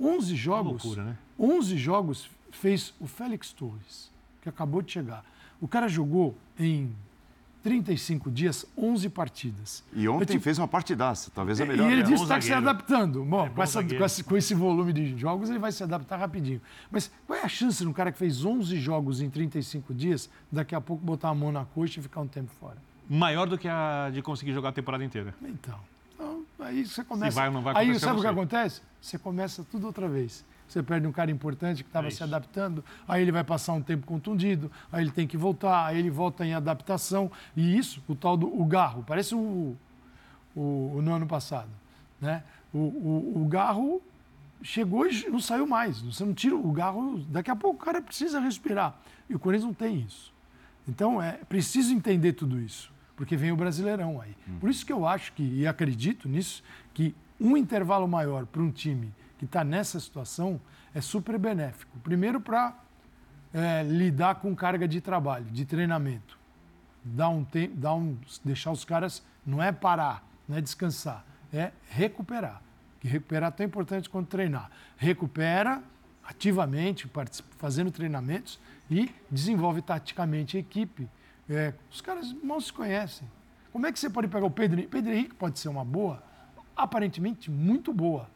[0.00, 0.84] 11 jogos.
[0.84, 1.18] loucura, né?
[1.38, 5.24] 11 jogos fez o Félix Torres, que acabou de chegar.
[5.60, 6.90] O cara jogou em
[7.62, 9.82] 35 dias 11 partidas.
[9.92, 11.84] E ontem tipo- fez uma partidaça, talvez a melhor.
[11.88, 12.08] E ele dela.
[12.14, 13.24] disse que está se adaptando.
[13.24, 15.82] Bom, É bom com, essa- com esse, com esse volume de jogos, ele vai se
[15.82, 16.60] adaptar rapidinho.
[16.90, 20.28] Mas qual é a chance de um cara que fez 11 jogos em 35 dias,
[20.50, 22.76] daqui a pouco botar a mão na coxa e ficar um tempo fora?
[23.08, 25.34] Maior do que a de conseguir jogar a temporada inteira.
[25.42, 25.78] Então,
[26.14, 27.34] então, aí você começa.
[27.34, 28.80] vai ou não vai aí sabe o que acontece?
[29.00, 30.44] Você começa tudo outra vez.
[30.70, 33.82] Você perde um cara importante que estava É se adaptando, aí ele vai passar um
[33.82, 37.28] tempo contundido, aí ele tem que voltar, aí ele volta em adaptação.
[37.56, 39.76] E isso, o tal do o garro, parece o,
[40.54, 41.68] o, o no ano passado.
[42.20, 42.44] Né?
[42.72, 44.00] O, o, o garro
[44.62, 46.00] chegou e não saiu mais.
[46.02, 48.96] Você não tira o garro, daqui a pouco o cara precisa respirar.
[49.28, 50.32] E o Corinthians não tem isso.
[50.86, 54.36] Então é preciso entender tudo isso, porque vem o Brasileirão aí.
[54.60, 56.62] Por isso que eu acho que, e acredito nisso,
[56.94, 60.60] que um intervalo maior para um time que está nessa situação
[60.94, 61.98] é super benéfico.
[62.00, 62.74] Primeiro para
[63.88, 66.38] lidar com carga de trabalho, de treinamento.
[67.02, 71.72] Dar um tempo, dar um, deixar os caras, não é parar, não é descansar, é
[71.88, 72.60] recuperar.
[73.00, 74.70] Que recuperar é tão importante quanto treinar.
[74.98, 75.82] Recupera
[76.22, 77.10] ativamente,
[77.56, 81.08] fazendo treinamentos e desenvolve taticamente a equipe.
[81.48, 83.26] É, os caras mal se conhecem.
[83.72, 84.92] Como é que você pode pegar o Pedro Henrique?
[84.92, 86.22] Pedro Henrique pode ser uma boa,
[86.76, 88.28] aparentemente muito boa.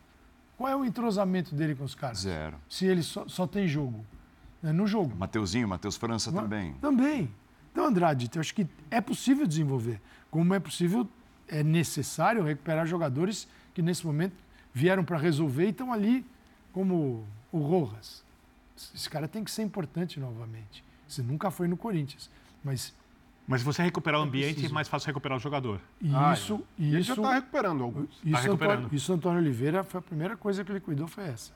[0.57, 2.19] Qual é o entrosamento dele com os caras?
[2.19, 2.57] Zero.
[2.69, 4.05] Se ele só, só tem jogo.
[4.63, 5.15] É no jogo.
[5.17, 6.73] Mateuzinho, Matheus França também.
[6.75, 7.31] Também.
[7.73, 10.01] Então, Andrade, eu acho que é possível desenvolver.
[10.31, 11.09] Como é possível,
[11.49, 14.35] é necessário recuperar jogadores que nesse momento
[14.73, 16.25] vieram para resolver e estão ali,
[16.73, 18.25] como o Rojas.
[18.95, 20.85] Esse cara tem que ser importante novamente.
[21.07, 22.31] Você nunca foi no Corinthians.
[22.63, 22.95] Mas
[23.47, 25.79] Mas se você recuperar o ambiente, é mais fácil recuperar o jogador.
[26.15, 26.83] Ah, isso, é.
[26.83, 28.09] E ele já isso, está recuperando alguns.
[28.25, 28.79] isso, recuperando.
[28.79, 31.53] Antônio, isso Antônio Oliveira foi a primeira coisa que ele cuidou foi essa.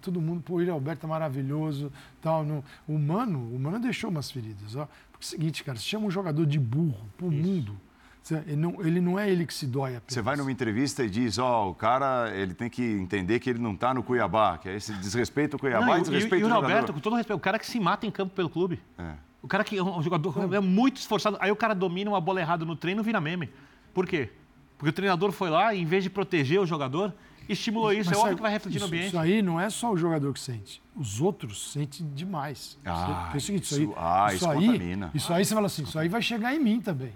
[0.00, 2.44] Todo mundo, pô, o William Alberto é maravilhoso, tal.
[2.44, 4.88] No, o Mano, o Mano deixou umas feridas, ó.
[5.10, 7.76] Porque é o seguinte, cara, você chama um jogador de burro pro mundo,
[8.22, 10.14] você- ele não, ele não é ele que se dói apenas.
[10.14, 13.58] Você vai numa entrevista e diz, ó, o cara, ele tem que entender que ele
[13.58, 16.48] não tá no Cuiabá, que é esse desrespeito ao Cuiabá Não, e e, desrespeito e
[16.48, 16.92] o ao Roberto, jogador.
[16.94, 18.80] com todo respeito, o cara que se mata em campo pelo clube.
[18.96, 19.14] É.
[19.42, 21.36] O cara que é um jogador é muito esforçado.
[21.40, 23.50] Aí o cara domina uma bola errada no treino vira meme.
[23.92, 24.30] Por quê?
[24.78, 27.12] Porque o treinador foi lá e, em vez de proteger o jogador,
[27.48, 28.08] estimulou isso.
[28.10, 29.08] Mas é óbvio que vai refletir no isso- ambiente.
[29.08, 30.80] Isso aí não é só o jogador que sente.
[30.96, 32.78] Os outros sentem demais.
[32.84, 35.10] Ah, Porque é o seguinte, isso, isso- aí, ah, isso aí, contamina.
[35.14, 37.12] Isso aí você fala assim, isso aí vai chegar em mim também.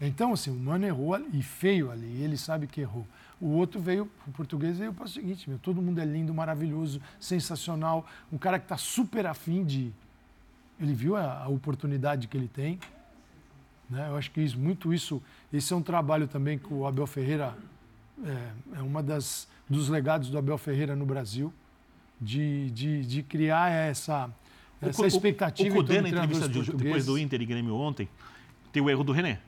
[0.00, 3.06] Então, assim, o Mano errou ali, e feio ali, e ele sabe que errou.
[3.40, 7.00] O outro veio, o português veio para o seguinte, meu, todo mundo é lindo, maravilhoso,
[7.18, 9.90] sensacional, um cara que está super afim de...
[10.80, 12.78] Ele viu a, a oportunidade que ele tem,
[13.88, 14.08] né?
[14.08, 17.54] Eu acho que isso, muito isso, esse é um trabalho também que o Abel Ferreira
[18.24, 21.52] é, é uma das dos legados do Abel Ferreira no Brasil,
[22.20, 24.28] de, de, de criar essa,
[24.82, 27.16] essa O- o- expectativa O Cudê, em na entrevista de- depois do.
[27.18, 28.08] Inter e Grêmio ontem,
[28.72, 29.38] tem o erro do René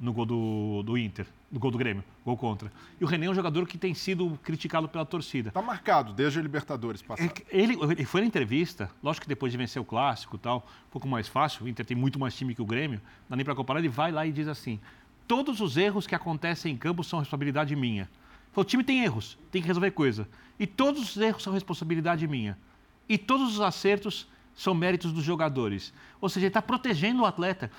[0.00, 2.72] no gol do, do Inter, no gol do Grêmio, gol contra.
[3.00, 5.50] E o René é um jogador que tem sido criticado pela torcida.
[5.50, 7.28] Tá marcado desde a Libertadores É passada.
[7.28, 10.66] que Ele, ele foi na entrevista, lógico que depois de vencer o clássico e tal,
[10.88, 13.36] um pouco mais fácil, o Inter tem muito mais time que o Grêmio, não dá
[13.36, 14.80] nem para comparar, ele vai lá e diz assim:
[15.28, 18.08] todos os erros que acontecem em campo são responsabilidade minha.
[18.52, 20.28] Falou, o time tem erros, tem que resolver coisa.
[20.58, 22.58] E todos os erros são responsabilidade minha.
[23.08, 25.92] E todos os acertos são méritos dos jogadores.
[26.20, 27.70] Ou seja, ele está protegendo o atleta.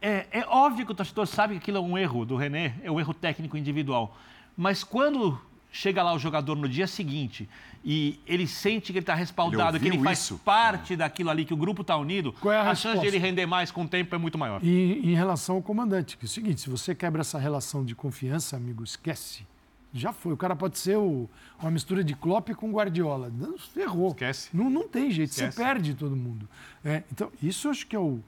[0.00, 2.90] É, é óbvio que o torcedor sabe que aquilo é um erro do René, é
[2.90, 4.16] um erro técnico individual.
[4.56, 5.38] Mas quando
[5.72, 7.48] chega lá o jogador no dia seguinte
[7.84, 10.38] e ele sente que ele está respaldado, que ele faz isso?
[10.44, 13.46] parte daquilo ali, que o grupo está unido, Qual é a chance de ele render
[13.46, 14.62] mais com o tempo é muito maior.
[14.62, 17.94] E em relação ao comandante, que é o seguinte, se você quebra essa relação de
[17.94, 19.46] confiança, amigo, esquece.
[19.92, 20.32] Já foi.
[20.32, 21.28] O cara pode ser o,
[21.60, 23.30] uma mistura de Klopp com Guardiola.
[23.36, 24.10] Não, Ferrou.
[24.10, 24.48] Esquece.
[24.52, 25.52] Não, não tem jeito, Esquece.
[25.56, 26.48] você perde todo mundo.
[26.84, 28.20] É, então, isso eu acho que é o.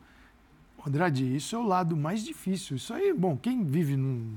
[0.86, 2.76] Andrade, isso é o lado mais difícil.
[2.76, 4.32] Isso aí, bom, quem vive num.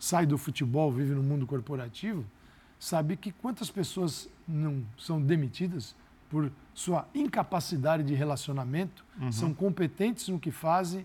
[0.00, 2.24] sai do futebol, vive no mundo corporativo,
[2.78, 5.94] sabe que quantas pessoas não são demitidas
[6.30, 9.32] por sua incapacidade de relacionamento, Uhum.
[9.32, 11.04] são competentes no que fazem,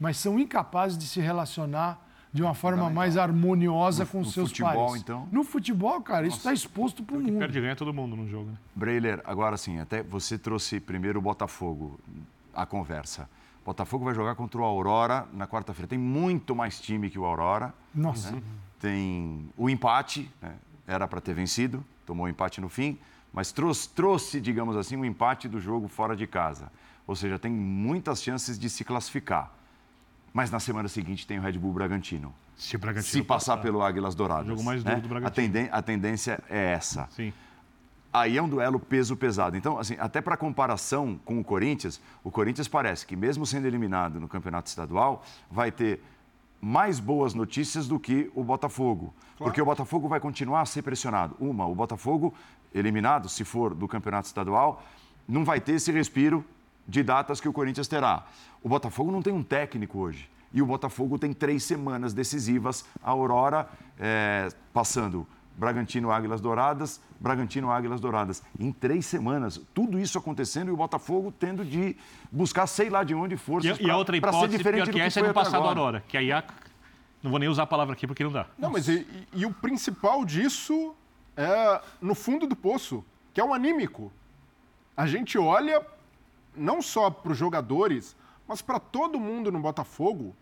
[0.00, 2.00] mas são incapazes de se relacionar
[2.32, 5.02] de uma forma mais harmoniosa No- com no seus futebol, pares.
[5.02, 5.28] então?
[5.30, 7.38] No futebol, cara, isso está exposto para o mundo.
[7.38, 8.56] Perde e ganha todo mundo no jogo, né?
[8.74, 12.00] Breiler, agora sim, até você trouxe primeiro o Botafogo
[12.54, 13.28] à conversa.
[13.64, 15.86] Botafogo vai jogar contra o Aurora na quarta-feira.
[15.86, 17.72] Tem muito mais time que o Aurora.
[17.94, 18.34] Nossa,
[18.80, 20.54] Tem o empate, né?
[20.86, 22.98] era para ter vencido, tomou o empate no fim,
[23.32, 26.70] mas trouxe, trouxe, digamos assim, o empate do jogo fora de casa.
[27.06, 29.52] Ou seja, tem muitas chances de se classificar.
[30.34, 32.34] Mas na semana seguinte tem o Red Bull Bragantino.
[32.56, 33.62] Se o Bragantino Se passar passar.
[33.62, 34.46] pelo Águilas Douradas.
[34.46, 34.90] Jogo mais né?
[34.92, 35.30] duro do Bragantino.
[35.46, 37.08] A, tenden- a tendência é essa.
[37.10, 37.32] Sim.
[38.12, 39.56] Aí é um duelo peso pesado.
[39.56, 44.20] Então, assim, até para comparação com o Corinthians, o Corinthians parece que, mesmo sendo eliminado
[44.20, 46.02] no campeonato estadual, vai ter
[46.60, 49.14] mais boas notícias do que o Botafogo.
[49.38, 51.34] Porque o Botafogo vai continuar a ser pressionado.
[51.40, 52.34] Uma, o Botafogo,
[52.74, 54.84] eliminado, se for do campeonato estadual,
[55.26, 56.44] não vai ter esse respiro
[56.86, 58.26] de datas que o Corinthians terá.
[58.62, 60.30] O Botafogo não tem um técnico hoje.
[60.52, 62.84] E o Botafogo tem três semanas decisivas.
[63.02, 68.42] A Aurora eh, passando Bragantino Águilas Douradas, Bragantino Águilas Douradas.
[68.58, 71.96] Em três semanas, tudo isso acontecendo e o Botafogo tendo de
[72.30, 74.92] buscar sei lá de onde forças e a outra pra ser hipótese diferente pior do
[74.92, 75.68] que que essa é foi no passado agora.
[75.78, 76.42] Aurora, que aí a...
[77.22, 78.46] não vou nem usar a palavra aqui porque não dá.
[78.58, 80.94] Não, mas e, e- e o principal disso
[81.36, 84.10] é no fundo do poço, que é o anímico.
[84.96, 85.84] A gente olha
[86.56, 88.16] não só para os jogadores,
[88.48, 90.34] mas para todo mundo no Botafogo,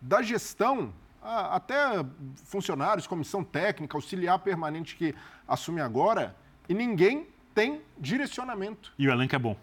[0.00, 2.04] da gestão, a- até
[2.44, 5.14] funcionários, comissão técnica, auxiliar permanente que
[5.46, 6.34] assume agora,
[6.68, 8.92] e ninguém tem direcionamento.
[8.98, 9.56] E o elenco é bom.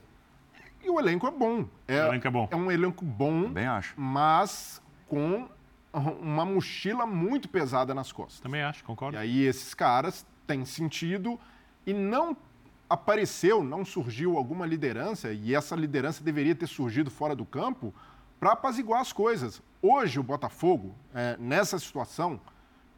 [0.83, 1.65] E o elenco é bom.
[1.87, 2.49] É, O elenco é bom.
[2.53, 3.93] um elenco bom, Também acho.
[3.99, 5.47] mas com
[5.93, 8.39] uma mochila muito pesada nas costas.
[8.41, 9.15] Também acho, concordo.
[9.17, 11.39] E aí esses caras têm sentido
[11.87, 12.35] e não
[12.89, 17.93] apareceu, não surgiu alguma liderança, e essa liderança deveria ter surgido fora do campo
[18.39, 19.61] para apaziguar as coisas.
[19.81, 22.39] Hoje o Botafogo, é, nessa situação,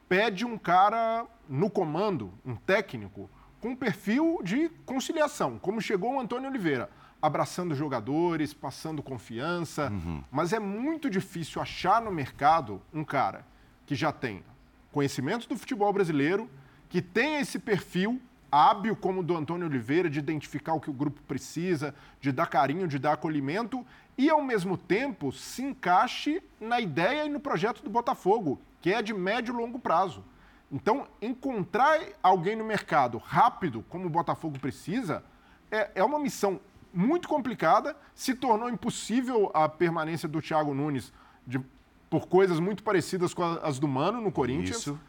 [0.07, 6.49] pede um cara no comando, um técnico, com perfil de conciliação, como chegou o Antônio
[6.49, 6.89] Oliveira,
[7.21, 9.91] abraçando jogadores, passando confiança,
[10.31, 13.45] mas é muito difícil achar no mercado um cara
[13.85, 14.43] que já tem
[14.91, 16.49] conhecimentos do futebol brasileiro,
[16.89, 18.21] que tenha esse perfil
[18.51, 22.47] hábil como o do Antônio Oliveira, de identificar o que o grupo precisa, de dar
[22.47, 23.85] carinho, de dar acolhimento,
[24.17, 29.01] e ao mesmo tempo se encaixe na ideia e no projeto do Botafogo, que é
[29.01, 30.23] de médio e longo prazo.
[30.71, 35.23] Então, encontrar alguém no mercado rápido, como o Botafogo precisa,
[35.71, 36.59] é, é uma missão
[36.93, 37.95] muito complicada.
[38.15, 41.13] Se tornou impossível a permanência do Thiago Nunes
[41.45, 41.61] de-
[42.09, 44.99] por coisas muito parecidas com as do Mano no Corinthians Isso.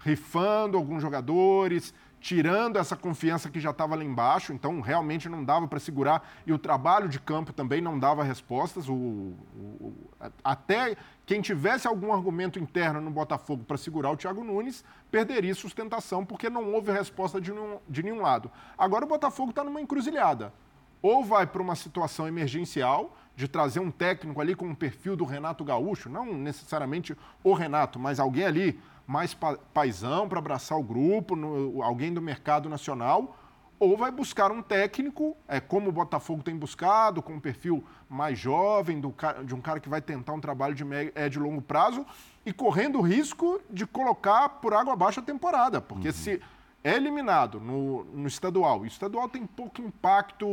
[0.00, 5.68] rifando alguns jogadores, tirando essa confiança que já estava lá embaixo, então realmente não dava
[5.68, 8.88] para segurar e o trabalho de campo também não dava respostas.
[8.88, 9.94] O, o-
[10.42, 16.24] até quem tivesse algum argumento interno no Botafogo para segurar o Thiago Nunes perderia sustentação
[16.24, 18.50] porque não houve resposta de nenhum, de nenhum lado.
[18.76, 20.52] Agora o Botafogo está numa encruzilhada.
[21.00, 25.24] Ou vai para uma situação emergencial de trazer um técnico ali com um perfil do
[25.24, 30.82] Renato Gaúcho, não necessariamente o Renato, mas alguém ali mais pa paisão para abraçar o
[30.82, 33.36] grupo, no- alguém do mercado nacional,
[33.78, 38.36] ou vai buscar um técnico, é, como o Botafogo tem buscado, com um perfil mais
[38.36, 42.04] jovem, do de um cara que vai tentar um trabalho de médio e longo prazo,
[42.44, 46.42] e correndo o risco de colocar por água abaixo a temporada, porque se
[46.82, 50.44] é eliminado no, no estadual, e o estadual tem pouco impacto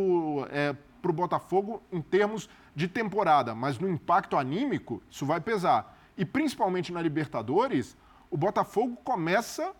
[1.01, 5.97] para o Botafogo em termos de temporada, mas no impacto anímico, isso vai pesar.
[6.17, 7.95] E principalmente na Libertadores,
[8.29, 9.73] o Botafogo começa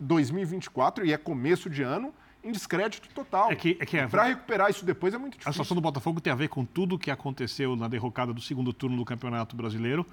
[0.00, 3.50] 2024, e é começo de ano, em descrédito total.
[3.50, 5.52] É que- é que é- Para recuperar isso depois é muito A difícil.
[5.52, 8.72] situação do Botafogo tem a ver com tudo o que aconteceu na derrocada do segundo
[8.72, 10.06] turno do Campeonato Brasileiro.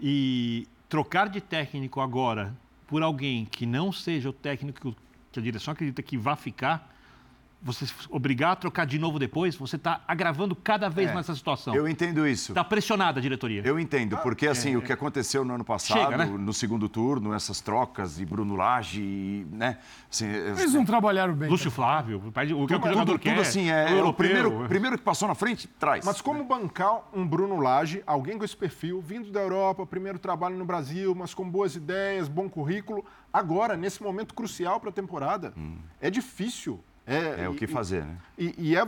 [0.00, 2.54] E trocar de técnico agora
[2.86, 4.94] por alguém que não seja o técnico
[5.30, 6.94] que a direção acredita que vai ficar,
[7.66, 11.34] você obrigar a trocar de novo depois, você está agravando cada vez É, mais essa
[11.34, 11.74] situação.
[11.74, 12.52] Eu entendo isso.
[12.52, 13.60] Está pressionada a diretoria.
[13.64, 16.24] Eu entendo, porque assim, o que aconteceu no ano passado, Chega, né?
[16.26, 19.78] no segundo turno, essas trocas de Bruno Lage, e, né?
[20.10, 21.48] Assim, Eles não trabalharam bem.
[21.50, 23.38] Lúcio Flávio, o pai de- o que o tudo, jogador tudo, quer.
[23.38, 26.04] assim, é, o é o primeiro, primeiro que passou na frente, traz.
[26.04, 30.56] Mas como bancar um Bruno Lage, alguém com esse perfil, vindo da Europa, primeiro trabalho
[30.56, 35.52] no Brasil, mas com boas ideias, bom currículo, agora, nesse momento crucial para a temporada,
[36.00, 36.80] é difícil.
[37.06, 38.16] É, É o que fazer, né?
[38.36, 38.82] E, e é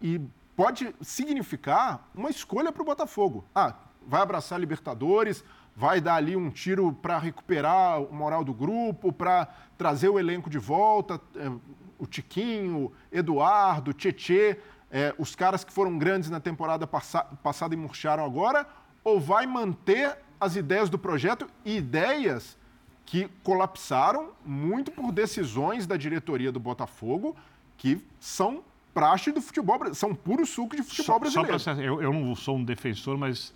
[0.00, 0.20] e
[0.56, 3.44] pode significar uma escolha para o Botafogo.
[3.54, 3.74] Ah,
[4.06, 5.44] vai abraçar a Libertadores,
[5.76, 10.50] vai dar ali um tiro para recuperar o moral do grupo, para trazer o elenco
[10.50, 11.50] de volta, é,
[11.98, 14.58] o Tiquinho, Eduardo, Tietê,
[14.90, 18.66] é, os caras que foram grandes na temporada passa- passada e murcharam agora,
[19.04, 22.56] ou vai manter as ideias do projeto e ideias
[23.04, 27.36] que colapsaram muito por decisões da diretoria do Botafogo,
[27.78, 28.62] que são
[28.92, 31.48] praxe do futebol, são puro suco de futebol Só, só brasileiro.
[31.48, 33.54] pra ser- eu, eu não sou um defensor, mas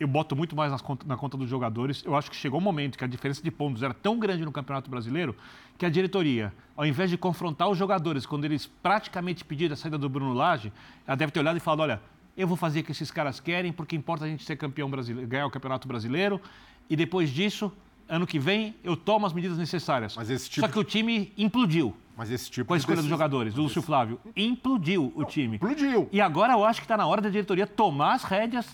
[0.00, 2.02] eu boto muito mais nas conta- na conta dos jogadores.
[2.04, 4.50] Eu acho que chegou um momento que a diferença de pontos era tão grande no
[4.52, 5.36] Campeonato Brasileiro
[5.76, 9.98] que a diretoria, ao invés de confrontar os jogadores quando eles praticamente pediram a saída
[9.98, 10.72] do Bruno Lage,
[11.06, 12.00] ela deve ter olhado e falado: olha,
[12.36, 15.28] eu vou fazer o que esses caras querem, porque importa a gente ser campeão brasileiro,
[15.28, 16.40] ganhar o Campeonato Brasileiro,
[16.88, 17.70] e depois disso,
[18.08, 20.14] ano que vem, eu tomo as medidas necessárias.
[20.14, 23.56] Tipo Só que o time implodiu Mas esse tipo com a de escolha dos jogadores.
[23.56, 25.54] O Lúcio Flávio implodiu o time.
[25.54, 26.08] Explodiu.
[26.10, 28.66] E agora eu acho que está na hora da diretoria tomar as rédeas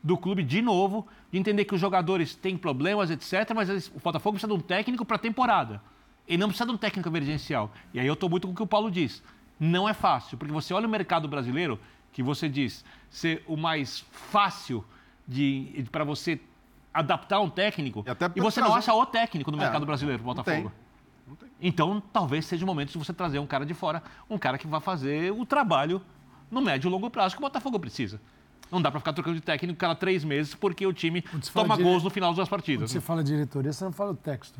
[0.00, 4.34] do clube de novo, de entender que os jogadores têm problemas, etc., mas o Botafogo
[4.34, 5.82] precisa de um técnico para a temporada.
[6.28, 7.72] Ele não precisa de um técnico emergencial.
[7.92, 9.20] E aí eu estou muito com o que o Paulo diz.
[9.58, 11.80] Não é fácil, porque você olha o mercado brasileiro,
[12.12, 14.84] que você diz ser o mais fácil
[15.26, 16.40] de, para você
[16.94, 20.22] adaptar um técnico, E e você não trazer- acha o técnico no É, mercado brasileiro,
[20.22, 20.68] pro não Botafogo.
[20.70, 20.81] tem.
[21.60, 24.66] Então, talvez seja o momento de você trazer um cara de fora, um cara que
[24.66, 26.02] vai fazer o trabalho
[26.50, 28.20] no médio e longo prazo que o Botafogo precisa.
[28.70, 31.76] Não dá para ficar trocando de técnico cada três meses porque o time Quando toma
[31.76, 32.90] de- gols no final das Quando partidas.
[32.90, 34.58] você fala diretoria, você não fala o texto.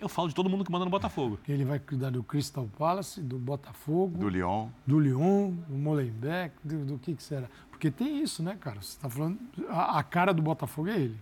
[0.00, 1.38] Eu falo de todo mundo que manda no Botafogo.
[1.48, 4.68] Ele vai cuidar do Crystal Palace, do Botafogo, Do Lyon.
[4.84, 7.46] do Lyon, do Molenbeek, do, do que que será.
[7.70, 8.80] Porque tem isso, né, cara?
[8.82, 9.38] Você está falando...
[9.68, 11.16] A, a cara do Botafogo é ele.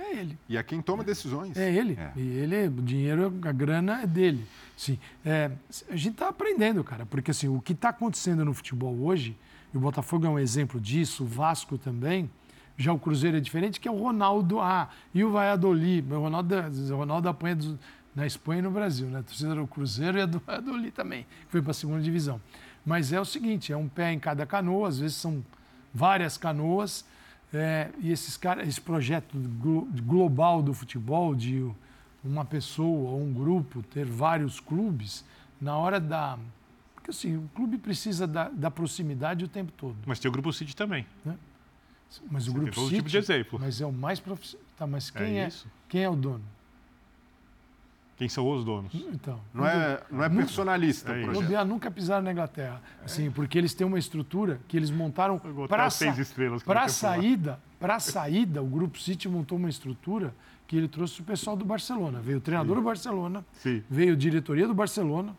[0.00, 0.38] É ele.
[0.48, 1.56] E é quem toma decisões.
[1.56, 1.94] É ele.
[1.98, 2.12] É.
[2.16, 4.46] E ele, o dinheiro, a grana é dele.
[4.76, 4.98] Sim.
[5.24, 5.50] É,
[5.90, 9.36] a gente está aprendendo, cara, porque assim, o que está acontecendo no futebol hoje,
[9.74, 12.30] e o Botafogo é um exemplo disso, o Vasco também,
[12.76, 14.88] já o Cruzeiro é diferente, que é o Ronaldo A.
[15.12, 16.54] E o Valladolid, o Ronaldo,
[16.92, 17.78] o Ronaldo apanha do-
[18.14, 19.18] na Espanha e no Brasil, né?
[19.18, 22.40] A torcida do Cruzeiro e a do Valladolid também, que foi para a segunda divisão.
[22.86, 25.44] Mas é o seguinte, é um pé em cada canoa, às vezes são
[25.92, 27.04] várias canoas,
[27.52, 31.68] é, e esses caras, esse projeto glo- global do futebol, de
[32.24, 35.24] uma pessoa ou um grupo ter vários clubes,
[35.60, 36.38] na hora da.
[36.94, 39.96] Porque assim, o clube precisa da, da proximidade o tempo todo.
[40.06, 41.06] Mas tem o Grupo City também.
[42.30, 43.58] Mas o grupo todo City, tipo de exemplo.
[43.60, 44.66] Mas é o mais profissional.
[44.76, 45.66] Tá, mas É quem é, isso.
[45.88, 46.42] quem é o dono?
[48.18, 48.92] Quem são os donos?
[48.92, 49.40] Então.
[49.54, 51.30] Não é, não é personalista É o isso.
[51.40, 51.66] projeto.
[51.68, 52.82] Nunca pisaram na Inglaterra.
[53.04, 56.88] Assim, porque eles têm uma estrutura que eles montaram para lá.
[56.88, 60.34] saída, para saída, o grupo City montou uma estrutura
[60.66, 62.20] que ele trouxe o pessoal do Barcelona.
[62.20, 63.82] Veio o treinador do Barcelona, Sim.
[63.88, 65.34] veio a diretoria do Barcelona,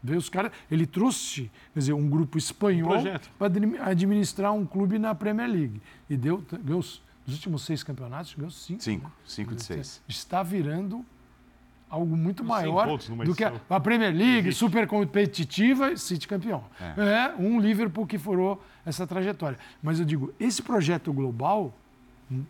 [0.00, 0.52] veio os caras.
[0.70, 3.52] Ele trouxe, quer dizer, um grupo espanhol Um para
[3.90, 5.82] administrar um clube na Premier League.
[6.08, 8.82] E deu, ganhou os, nos últimos seis campeonatos, ganhou cinco.
[8.82, 9.04] Cinco.
[9.06, 9.12] né?
[9.26, 10.00] Cinco de seis.
[10.08, 11.04] Está virando
[11.90, 16.64] algo muito maior 100 pontos numa do que a, Premier League, super competitiva, City campeão.
[16.80, 17.34] É.
[17.36, 19.58] um Liverpool que furou essa trajetória.
[19.82, 21.74] Mas eu digo, esse projeto global,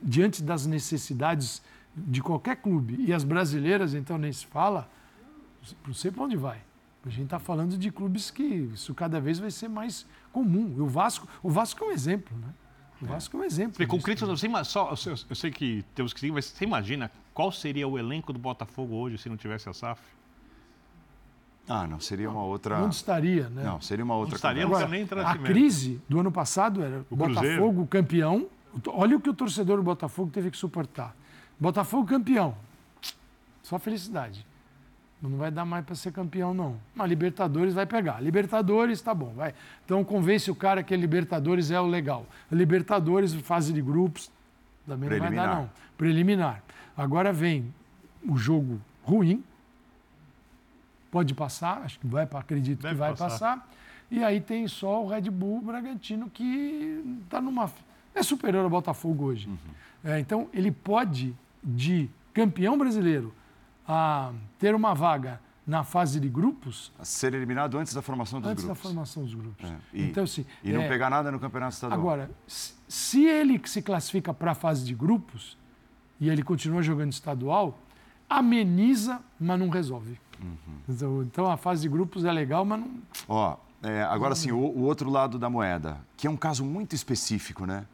[0.03, 1.63] diante das necessidades
[1.97, 4.89] de qualquer clube, e as brasileiras, então, nem se fala,
[5.87, 6.59] não sei para onde vai.
[7.05, 10.75] A gente está falando de clubes que isso cada vez vai ser mais comum.
[10.77, 12.49] E o Vasco, o Vasco é um exemplo, né?
[13.03, 13.79] O Vasco é um exemplo.
[13.97, 14.05] Disso.
[14.05, 17.89] críticas, você, só, eu, eu sei que temos que seguir, mas você imagina qual seria
[17.89, 20.01] o elenco do Botafogo hoje se não tivesse a SAF?
[21.69, 22.83] Ah, não, seria uma outra.
[22.83, 23.63] Onde estaria, né?
[23.63, 24.85] Não, seria uma outra estaria, conversa.
[24.85, 27.87] não nem A crise do ano passado era O Botafogo Cruzeiro.
[27.87, 28.47] campeão.
[28.89, 31.15] Olha o que o torcedor do Botafogo teve que suportar.
[31.59, 32.57] Botafogo campeão.
[33.63, 34.45] Só felicidade.
[35.23, 36.77] Não vai dar mais para ser campeão, não.
[36.95, 38.21] Mas Libertadores vai pegar.
[38.21, 39.55] Libertadores, tá bom, vai.
[39.85, 42.25] Então convence o cara que Libertadores é o legal.
[42.51, 44.31] Libertadores, fase de grupos,
[44.87, 45.71] também não vai dar, não.
[45.99, 46.63] Preliminar.
[46.97, 47.73] Agora vem
[48.27, 49.45] o jogo ruim.
[51.11, 53.57] Pode passar, acho que vai, acredito que Deve vai passar.
[53.57, 53.71] passar.
[54.11, 57.71] E aí tem só o Red Bull Bragantino que está numa.
[58.15, 59.49] É superior ao Botafogo hoje.
[60.03, 63.33] É, então, ele pode, de campeão brasileiro,
[63.93, 68.65] a ter uma vaga na fase de grupos Ser eliminado antes da formação dos antes
[68.65, 68.83] grupos.
[68.83, 69.69] da formação dos grupos.
[69.69, 71.99] É, E, então, assim, e não é, pegar nada no campeonato estadual.
[71.99, 75.59] Agora, se ele se classifica para a fase de grupos
[76.21, 77.79] e ele continua jogando estadual,
[78.29, 80.21] ameniza, mas não resolve.
[80.41, 80.57] Uhum.
[80.89, 82.91] Então, então a fase de grupos é legal, mas não.
[83.29, 86.95] Ó, é, agora sim, o, o outro lado da moeda, que é um caso muito
[86.95, 87.87] específico, né?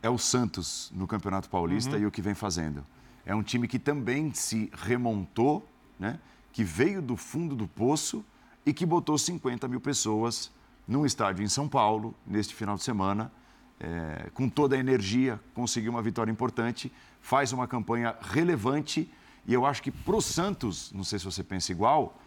[0.00, 2.84] É o Santos no Campeonato Paulista e o que vem fazendo.
[3.24, 5.66] É um time que também se remontou,
[5.98, 6.18] né?
[6.52, 8.24] Que veio do fundo do poço
[8.66, 10.50] e que botou 50 mil pessoas
[10.86, 13.30] num estádio em São Paulo, neste final de semana,
[13.78, 19.08] é, com toda a energia, conseguiu uma vitória importante, faz uma campanha relevante
[19.46, 22.18] e eu acho que para o Santos, não sei se você pensa igual,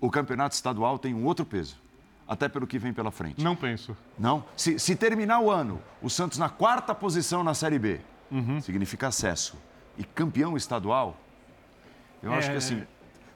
[0.00, 1.76] o campeonato estadual tem um outro peso,
[2.26, 3.42] até pelo que vem pela frente.
[3.44, 3.96] Não penso.
[4.18, 4.44] Não?
[4.56, 8.60] Se, se terminar o ano, o Santos na quarta posição na Série B, Uhum.
[8.60, 9.56] significa acesso,
[9.98, 11.16] e campeão estadual,
[12.22, 12.52] eu acho É.
[12.52, 12.82] que assim,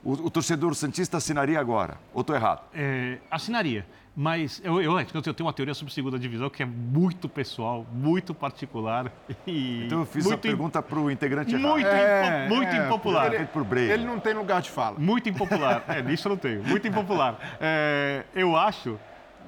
[0.04, 2.62] o, o torcedor Santista assinaria agora, ou estou errado?
[2.74, 3.86] É, assinaria.
[4.16, 8.34] Mas eu, eu, eu tenho uma teoria sobre segunda divisão que é muito pessoal, muito
[8.34, 9.10] particular.
[9.46, 11.70] E Então eu fiz muito a pergunta para o integrante errado.
[11.70, 13.32] Muito, É, impo- muito é, impopular.
[13.32, 13.92] Ele-.
[13.92, 14.98] Ele não tem lugar de fala.
[14.98, 15.84] Muito impopular.
[15.88, 16.62] É, nisso eu não tenho.
[16.64, 17.38] Muito impopular.
[17.60, 18.98] É, eu acho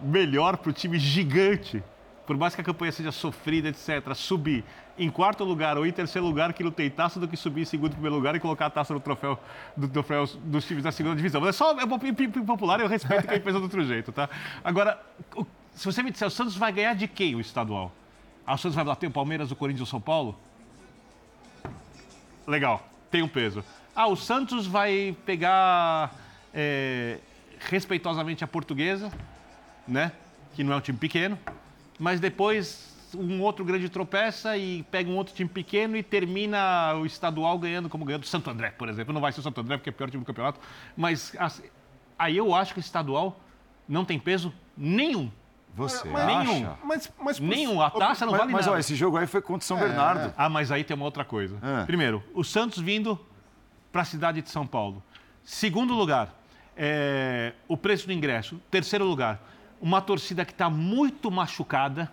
[0.01, 1.83] melhor para o time gigante,
[2.27, 4.65] por mais que a campanha seja sofrida, etc., subir
[4.99, 7.65] em quarto lugar ou em terceiro lugar que não tem taça do que subir em
[7.65, 9.39] segundo e primeiro lugar e colocar a taça no troféu,
[9.77, 11.41] do troféu dos times da segunda divisão.
[11.41, 14.29] Mas é só é impopular eu respeito quem pensa do outro jeito, tá?
[14.63, 15.01] Agora,
[15.75, 17.91] se você me disser, o Santos vai ganhar de quem o estadual?
[18.47, 20.39] Ah, o Santos vai bater o Palmeiras, o Corinthians o São Paulo?
[22.47, 23.65] Legal, tem um peso.
[23.95, 26.13] Ah, o Santos vai pegar
[26.53, 27.19] é,
[27.61, 29.13] respeitosamente a portuguesa,
[29.87, 30.13] né?
[30.55, 31.39] Que não é um time pequeno,
[32.03, 37.07] mas depois um outro grande tropeça e pega um outro time pequeno e termina o
[37.07, 39.13] estadual ganhando como ganhou do Santo André, por exemplo.
[39.15, 40.59] Não vai ser o Santo André porque é o pior time do campeonato,
[40.97, 41.63] mas assim,
[42.19, 43.39] aí eu acho que o estadual
[43.89, 45.31] não tem peso nenhum.
[45.75, 46.67] Você Mas- nenhum.
[46.67, 46.79] acha?
[46.85, 48.77] Mas, mas, Nenhum, a taça não Mas, vale mas nada.
[48.77, 50.35] ó, esse jogo aí foi contra o São Bernardo.
[50.37, 51.57] Ah, mas aí tem uma outra coisa.
[51.63, 51.85] Ah.
[51.87, 53.19] Primeiro, o Santos vindo
[53.91, 55.03] para a cidade de São Paulo.
[55.45, 56.35] Segundo lugar,
[56.77, 58.61] é, o preço do ingresso.
[58.71, 59.41] Terceiro lugar,
[59.83, 62.11] uma torcida que está muito machucada,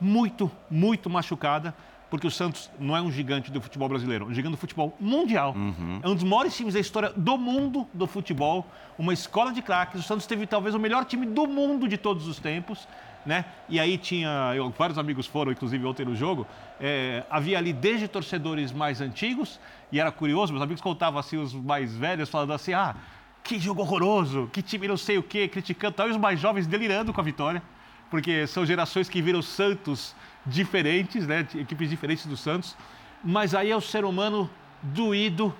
[0.00, 1.74] muito, muito machucada,
[2.10, 4.96] porque o Santos não é um gigante do futebol brasileiro, é um gigante do futebol
[4.98, 5.54] mundial.
[6.02, 8.66] É um dos maiores times da história do mundo do futebol,
[8.98, 10.00] uma escola de craques.
[10.00, 12.88] O Santos teve talvez o melhor time do mundo de todos os tempos.
[13.24, 13.44] Né?
[13.68, 16.46] E aí tinha, eu- vários amigos foram, inclusive ontem no jogo,
[16.80, 19.60] é, havia ali desde torcedores mais antigos,
[19.92, 22.96] e era curioso, meus amigos contavam assim, os mais velhos, falando assim, ah,
[23.42, 26.66] que jogo horroroso, que time não sei o quê, criticando, tal, e os mais jovens
[26.66, 27.62] delirando com a vitória
[28.10, 31.46] porque são gerações que viram Santos diferentes, né?
[31.54, 32.76] equipes diferentes do Santos,
[33.22, 34.50] mas aí é o ser humano
[34.82, 35.54] doído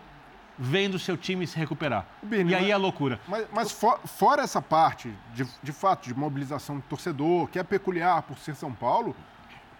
[0.59, 2.05] vendo seu time se recuperar.
[2.20, 3.20] Birne, e aí mas- é a loucura.
[3.28, 7.62] Mas, mas fo- fora essa parte, de, de fato, de mobilização do torcedor, que é
[7.62, 9.14] peculiar por ser São Paulo,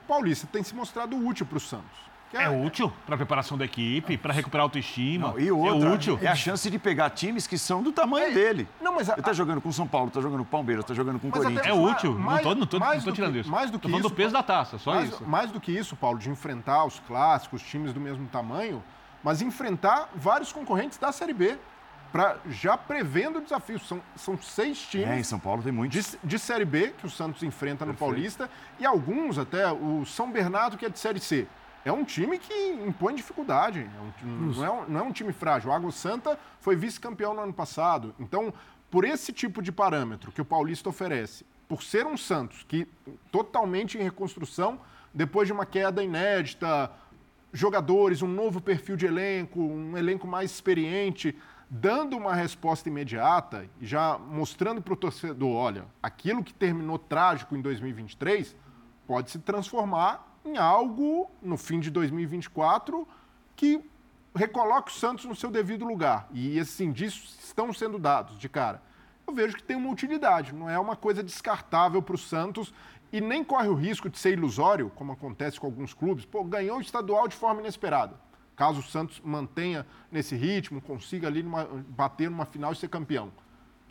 [0.05, 1.99] o Paulista tem se mostrado útil para o Santos.
[2.31, 5.29] Que É útil para a preparação da equipe, para recuperar a autoestima.
[5.31, 6.19] Não, e outra, é útil.
[6.23, 8.69] é a chance de pegar times que são do tamanho dele.
[8.81, 10.85] Não, mas a- Ele tá jogando com o São Paulo, tá jogando com o Palmeiras,
[10.85, 11.67] tá jogando com o Corinthians.
[11.67, 12.13] É útil.
[12.17, 13.51] mais- não tô, não tô, mais não tô do tirando que- isso.
[13.51, 14.47] mais do tô que falando isso, do peso Paulo.
[14.47, 15.25] da taça, só mais, isso.
[15.27, 18.81] mais do que isso, Paulo, de enfrentar os clássicos, times do mesmo tamanho,
[19.25, 21.59] mas enfrentar vários concorrentes da Série B.
[22.13, 23.79] Pra, já prevendo o desafio.
[23.79, 25.93] São, são seis times É, em São Paulo tem muito.
[25.93, 28.51] de, de Série B que o Santos enfrenta no Paulista
[28.81, 31.47] e alguns até o São Bernardo que é de Série C.
[31.85, 35.33] É um time que impõe dificuldade, é um não, é um, não é um time
[35.33, 35.71] frágil.
[35.71, 38.15] O Água Santa foi vice-campeão no ano passado.
[38.19, 38.53] Então,
[38.91, 42.87] por esse tipo de parâmetro que o Paulista oferece, por ser um Santos que
[43.31, 44.81] totalmente em reconstrução,
[45.15, 46.91] depois de uma queda inédita,
[47.53, 51.37] jogadores, um novo perfil de elenco, um elenco mais experiente,
[51.69, 57.57] dando uma resposta imediata e já mostrando para o torcedor, olha, aquilo que terminou trágico
[57.57, 58.57] em 2023
[59.07, 63.07] pode se transformar em algo no fim de 2024
[63.57, 63.81] que
[64.35, 66.29] recoloque o Santos no seu devido lugar.
[66.33, 68.83] E esses indícios estão sendo dados de cara.
[69.27, 72.73] Eu vejo que tem uma utilidade, não é uma coisa descartável para o Santos
[73.13, 76.25] e nem corre o risco de ser ilusório, como acontece com alguns clubes.
[76.25, 78.15] Pô, ganhou o estadual de forma inesperada.
[78.57, 83.33] Caso o Santos mantenha nesse ritmo, consiga ali numa- bater numa final e ser campeão.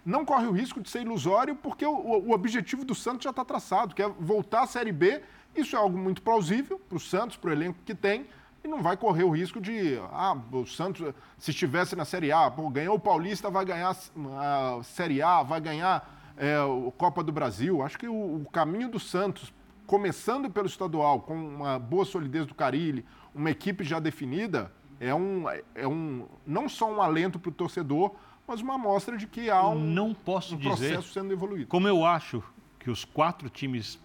[0.05, 3.43] Não corre o risco de ser ilusório, porque o, o objetivo do Santos já está
[3.43, 5.21] traçado, que é voltar à Série B.
[5.55, 8.27] Isso é algo muito plausível para o Santos, para o elenco que tem,
[8.63, 12.49] e não vai correr o risco de, ah, o Santos, se estivesse na Série A,
[12.51, 13.95] pô, ganhou o Paulista, vai ganhar
[14.37, 17.81] a Série A, vai ganhar é, o Copa do Brasil.
[17.81, 19.53] Acho que o, o caminho do Santos,
[19.87, 25.45] começando pelo estadual, com uma boa solidez do Carilli, uma equipe já definida, é um,
[25.73, 28.13] é um não só um alento para o torcedor,
[28.45, 31.67] mas uma amostra de que há um, Não posso um dizer, processo sendo evoluído.
[31.67, 32.43] como eu acho
[32.79, 33.99] que os quatro times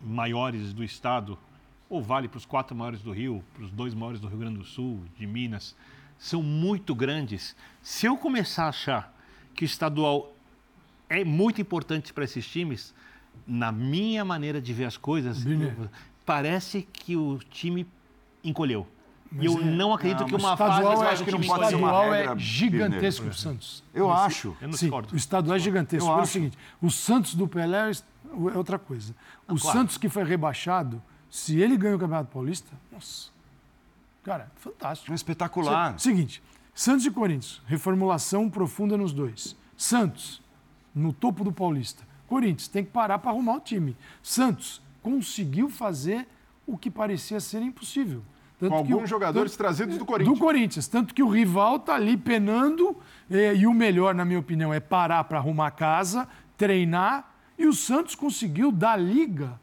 [0.00, 1.38] maiores do estado,
[1.88, 4.58] ou vale para os quatro maiores do Rio, para os dois maiores do Rio Grande
[4.58, 5.74] do Sul, de Minas,
[6.18, 7.54] são muito grandes.
[7.82, 9.14] Se eu começar a achar
[9.54, 10.34] que o estadual
[11.08, 12.94] é muito importante para esses times,
[13.46, 15.74] na minha maneira de ver as coisas, Biner.
[15.78, 15.88] eu-
[16.24, 17.86] parece que o time
[18.42, 18.86] encolheu.
[19.32, 21.30] E eu é- não acredito Não, que mas uma estadual fase é, vai acho que
[21.32, 23.82] não pode ser uma regra, é gigantesco o Santos.
[23.92, 24.56] Eu acho.
[24.60, 26.04] Eu não Sim, o estadual é gigantesco.
[26.06, 26.32] Eu Pelo acho.
[26.32, 29.14] seguinte, o Santos do Pelé é outra coisa.
[29.48, 29.78] O claro.
[29.78, 33.30] Santos que foi rebaixado, se ele ganha o Campeonato Paulista, nossa,
[34.22, 35.10] cara, fantástico.
[35.10, 35.98] É espetacular.
[35.98, 36.40] Seguinte,
[36.72, 39.56] Santos e Corinthians, reformulação profunda nos dois.
[39.76, 40.40] Santos,
[40.94, 42.04] no topo do Paulista.
[42.28, 43.96] Corinthians, tem que parar para arrumar o time.
[44.22, 46.26] Santos conseguiu fazer
[46.66, 48.22] o que parecia ser impossível.
[48.68, 50.38] Tanto Com alguns o- jogadores tanto- trazidos do Corinthians.
[50.38, 50.88] do Corinthians.
[50.88, 52.96] Tanto que o rival tá ali penando.
[53.30, 57.32] eh, e o melhor, na minha opinião, é parar para arrumar casa, treinar.
[57.58, 59.58] E o Santos conseguiu dar liga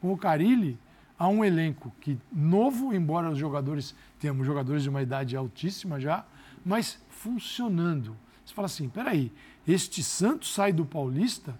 [0.00, 0.78] com o Carilli
[1.18, 6.24] a um elenco que novo, embora os jogadores tenhamos jogadores de uma idade altíssima já,
[6.64, 8.16] mas funcionando.
[8.44, 9.30] Você fala assim, peraí,
[9.66, 11.54] este Santos sai do Paulista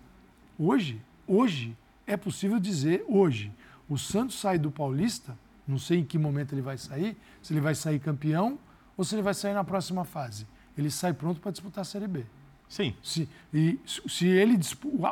[0.59, 1.77] hoje, hoje
[2.07, 3.53] é possível dizer hoje,
[3.89, 5.37] o Santos sai do Paulista,
[5.71, 8.59] não sei em que momento ele vai sair, se ele vai sair campeão
[8.97, 10.47] ou se ele vai sair na próxima fase.
[10.77, 12.25] Ele sai pronto para disputar a Série B.
[12.69, 12.95] Sim.
[13.03, 14.59] Se, e se- ele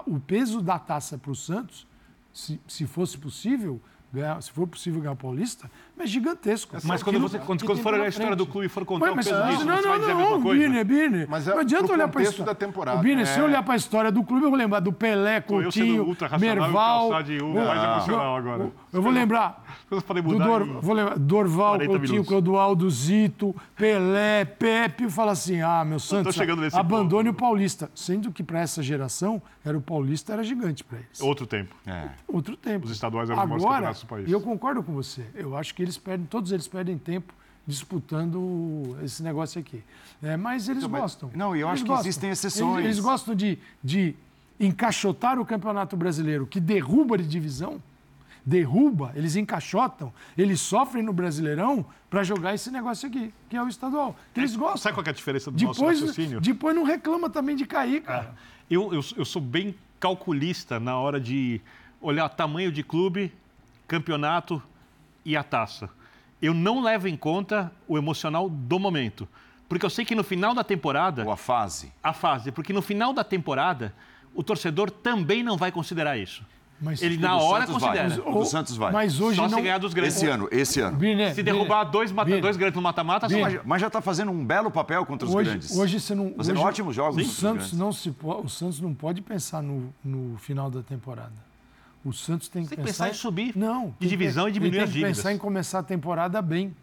[0.07, 1.87] o peso da taça para o Santos,
[2.33, 3.81] se, se fosse possível,
[4.13, 5.71] ganhar, se for possível ganhar o Paulista,
[6.05, 6.77] é gigantesco.
[6.85, 9.07] Mas quando, Aquilo você, quando, quando for olhar a história do clube e for contar
[9.07, 10.41] Ué, o mas, peso mas disso, não, você não, vai dizer a não?
[10.41, 11.27] Biner, Biner.
[11.29, 13.03] Mas é não adianta olhar para a contexto da temporada.
[13.27, 13.41] Se É.
[13.41, 16.39] eu olhar para a história do clube, eu vou lembrar do Pelé, eu Coutinho, o
[16.39, 17.09] Merval.
[17.11, 18.71] Calçade vou- mais emocional agora.
[18.93, 22.29] Eu vou lembrar Vocês podem do mudar Dor, vou lembrar, Dorval, 40 Coutinho, minutos.
[22.29, 26.37] Clodoaldo, Zito, Pelé, Pepe, fala assim: ah, meu Santos,
[26.75, 27.37] abandone ponto.
[27.39, 27.91] o Paulista.
[27.95, 31.21] Sendo que para essa geração, era o Paulista era gigante para eles.
[31.21, 31.75] Outro tempo.
[31.87, 32.09] É.
[32.27, 32.87] Outro tempo.
[32.87, 34.29] Os estaduais eram os maiores Agora, campeonatos do país.
[34.29, 35.25] e eu concordo com você.
[35.35, 37.33] Eu acho que eles perdem, todos eles perdem tempo
[37.67, 39.83] disputando esse negócio aqui.
[40.23, 41.31] É, mas eles Então, mas- gostam.
[41.35, 42.07] não, e eu Eles acho que gostam.
[42.09, 42.75] existem exceções.
[42.79, 44.15] Eles, eles gostam de, de
[44.59, 47.81] encaixotar o Campeonato Brasileiro, que derruba de divisão.
[48.45, 53.69] Derruba, eles encaixotam, eles sofrem no Brasileirão para jogar esse negócio aqui, que é o
[53.69, 54.17] estadual.
[54.33, 54.79] Que eles gostam.
[54.79, 56.41] Sabe qual é a diferença do nosso Depois, raciocínio?
[56.41, 58.35] depois não reclama também de cair, cara.
[58.71, 61.61] Eu, eu, eu sou bem calculista na hora de
[62.01, 63.31] olhar tamanho de clube,
[63.87, 64.63] campeonato
[65.25, 65.89] e a taça.
[66.41, 69.27] Eu não levo em conta o emocional do momento.
[69.69, 71.93] Porque eu sei que no final da temporada, Ou a fase.
[72.03, 73.93] a fase, porque no final da temporada,
[74.35, 76.43] o torcedor também não vai considerar isso.
[76.81, 78.09] Mas- Ele O na hora Santos considera.
[78.09, 78.19] vai.
[78.33, 78.93] O do Santos vai.
[78.93, 79.59] Mas hoje Só não...
[79.59, 80.17] se ganhar dos grandes.
[80.17, 80.97] Esse ano, esse ano.
[81.35, 84.71] Se derrubar dois, mata, dois grandes no mata-mata, vai- Mas já está fazendo um belo
[84.71, 85.77] papel contra os hoje, grandes.
[85.77, 86.33] Hoje você não.
[86.37, 90.39] Fazendo hoje, ótimos jogos O Santos não se o Santos não pode pensar no, no
[90.39, 91.48] final da temporada.
[92.09, 94.49] O Santos tem que Tem que pensar, pensar em subir Não, de tem que- divisão
[94.49, 95.17] e diminuir as tem que dívidas.
[95.19, 96.75] pensar em começar a temporada bem.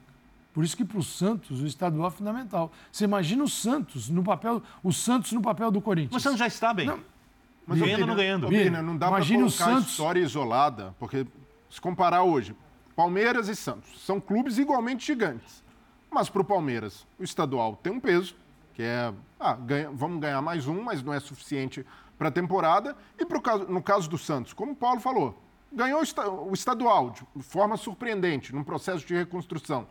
[0.53, 2.71] Por isso que para o Santos o estadual é fundamental.
[2.91, 6.13] Você imagina o Santos no papel, o Santos no papel do Corinthians.
[6.13, 6.87] Mas o Santos já está bem.
[7.67, 8.47] Mas, Ganhando ou não ganhando?
[8.47, 11.25] Biner, não dá para colocar Santos- história isolada, porque
[11.69, 12.55] se comparar hoje,
[12.95, 15.63] Palmeiras e Santos são clubes igualmente gigantes.
[16.11, 18.35] Mas para o Palmeiras, o estadual tem um peso,
[18.75, 21.83] que é, ah, ganha- vamos ganhar mais um, mas não é suficiente
[22.17, 22.95] para a temporada.
[23.19, 25.41] E pro caso, no caso do Santos, como o Paulo falou,
[25.71, 29.87] ganhou o esta- o estadual de forma surpreendente, num processo de reconstrução,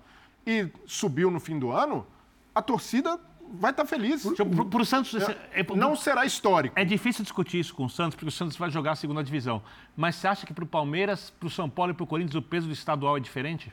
[0.46, 2.06] e subiu no fim do ano,
[2.54, 3.18] a torcida
[3.56, 4.24] vai estar feliz.
[4.70, 6.78] Para o Santos, é, é- Não será histórico.
[6.78, 9.62] é difícil discutir isso com o Santos, porque o Santos vai jogar a segunda divisão.
[9.96, 12.34] Mas você acha que para o Palmeiras, para o São Paulo e para o Corinthians
[12.34, 13.72] o peso do estadual é diferente?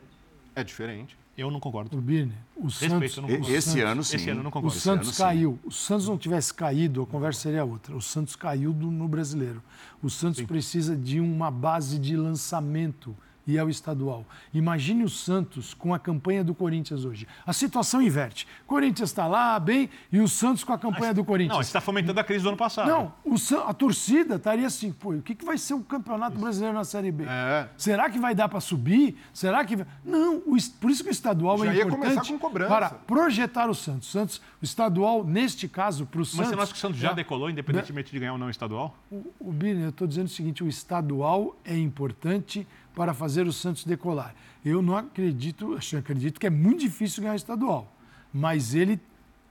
[0.56, 1.18] É diferente.
[1.42, 1.98] Eu não concordo.
[1.98, 3.54] O Biner, o Respeito, eu Santos, não concordo.
[3.56, 4.16] Esse ano, sim.
[4.16, 4.80] Esse ano não o concordo.
[4.80, 5.24] Santos ano, sim.
[5.24, 5.60] caiu.
[5.66, 7.96] O Santos não tivesse caído, a conversa seria outra.
[7.96, 9.62] O Santos caiu do- no brasileiro.
[10.04, 13.16] O Santos precisa de uma base de lançamento
[13.52, 14.26] e é o estadual.
[14.54, 17.28] Imagine o Santos com a campanha do Corinthians hoje.
[17.46, 18.48] A situação inverte.
[18.66, 21.58] Corinthians está lá, bem, e o Santos com a campanha do Corinthians.
[21.58, 22.88] Não, você está fomentando a crise do ano passado.
[22.88, 23.36] Não, o
[23.68, 27.12] a torcida estaria assim, pô, o que, que vai ser o Campeonato Brasileiro na Série
[27.12, 27.26] B?
[27.28, 27.68] É.
[27.78, 29.18] Será que vai dar para subir?
[29.34, 29.86] Será que vai...
[30.06, 32.70] Não, o por isso que o estadual Já é ia importante começar com cobrança.
[32.70, 34.10] para projetar o Santos.
[34.10, 36.40] Santos, o estadual, neste caso, para o Santos...
[36.40, 38.48] Mas você não acha que o Santos já é- decolou, independentemente de ganhar ou não
[38.48, 38.96] o estadual?
[39.12, 43.54] o, o Bini, eu estou dizendo o seguinte: o estadual é importante para fazer o
[43.54, 44.34] Santos decolar.
[44.64, 47.94] Eu não acredito, eu acredito que é muito difícil ganhar o estadual.
[48.34, 49.00] Mas ele,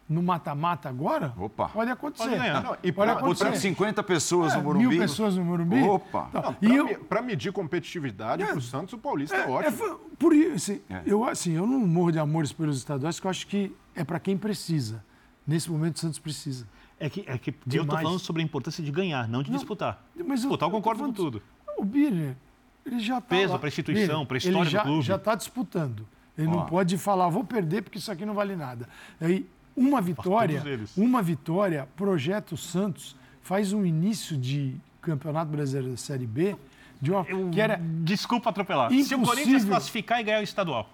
[0.08, 1.68] no mata-mata agora, Opa.
[1.68, 2.28] pode acontecer.
[2.28, 2.62] Pode ganhar.
[2.62, 3.44] Não, e Pode pra- acontecer.
[3.44, 4.86] Botando 50 pessoas É, no Morumbi.
[4.88, 5.82] Mil pessoas no Morumbi.
[5.82, 6.28] Opa.
[6.32, 6.42] Tá.
[6.60, 9.76] Não, E pra, eu- medir competitividade, pro Santos, o Paulista é, É, ótimo.
[9.76, 11.02] foi- por isso, assim, É.
[11.06, 14.18] eu, assim, eu não morro de amores pelos estaduais, porque eu acho que é para
[14.20, 15.04] quem precisa.
[15.46, 16.66] Nesse momento, o Santos precisa.
[16.98, 20.04] É que, é que eu tô falando sobre a importância de ganhar, não de disputar.
[20.26, 21.42] Mas Disputar, eu concordo com falando- tudo.
[21.78, 22.36] O Birner,
[22.84, 23.28] ele já está.
[23.36, 25.02] Peso pra instituição, pra história do ele já, clube.
[25.06, 26.06] já está disputando.
[26.36, 26.50] Ele Ó.
[26.50, 28.88] não pode falar, vou perder porque isso aqui não vale nada.
[29.20, 30.62] Aí, uma vitória,
[30.96, 36.56] uma vitória projeta o Santos, faz um início de Campeonato Brasileiro da Série B,
[37.00, 38.90] de uma, que era Desculpa atropelar.
[38.90, 39.26] Se o Impossível.
[39.26, 40.88] Corinthians classificar e ganhar o estadual,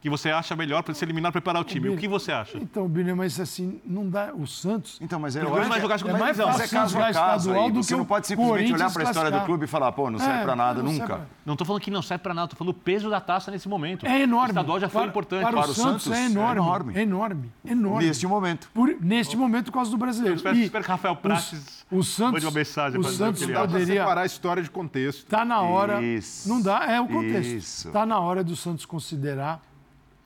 [0.00, 2.56] que você acha melhor para se eliminar preparar o time, o que você acha?
[2.58, 4.32] Então, Birner, mas assim, não dá.
[4.34, 4.96] O Santos.
[5.00, 6.46] Então, mas é, eu acho vai que- jogar a segunda é mais divisão.
[6.46, 7.72] Mas é fácil caso a jogar caso estadual aí.
[7.72, 9.90] do Você que não o pode simplesmente olhar para a história do clube e falar,
[9.92, 11.06] pô, não serve É, para nada não nunca.
[11.06, 13.50] pra- Não estou falando que não serve para nada, estou falando do peso da taça
[13.50, 14.06] nesse momento.
[14.06, 14.48] É enorme.
[14.48, 15.42] O estadual já foi Para- importante.
[15.42, 16.60] Para, Para o o Santos, Santos, é é enorme.
[16.60, 16.98] enorme.
[17.00, 17.52] Enorme.
[17.64, 18.06] Enorme.
[18.06, 18.70] Neste momento.
[18.72, 20.36] Por- neste momento, por causa do brasileiro.
[20.36, 23.26] espero- E espero que Rafael Prates o Santos, mande uma mensagem o pra dizer o
[23.26, 23.86] Santos para poderia.
[24.02, 25.24] separar a história de contexto.
[25.24, 26.02] Está na hora.
[26.02, 26.48] Isso.
[26.48, 27.88] Não dá, é o contexto.
[27.88, 29.60] Está na hora do Santos considerar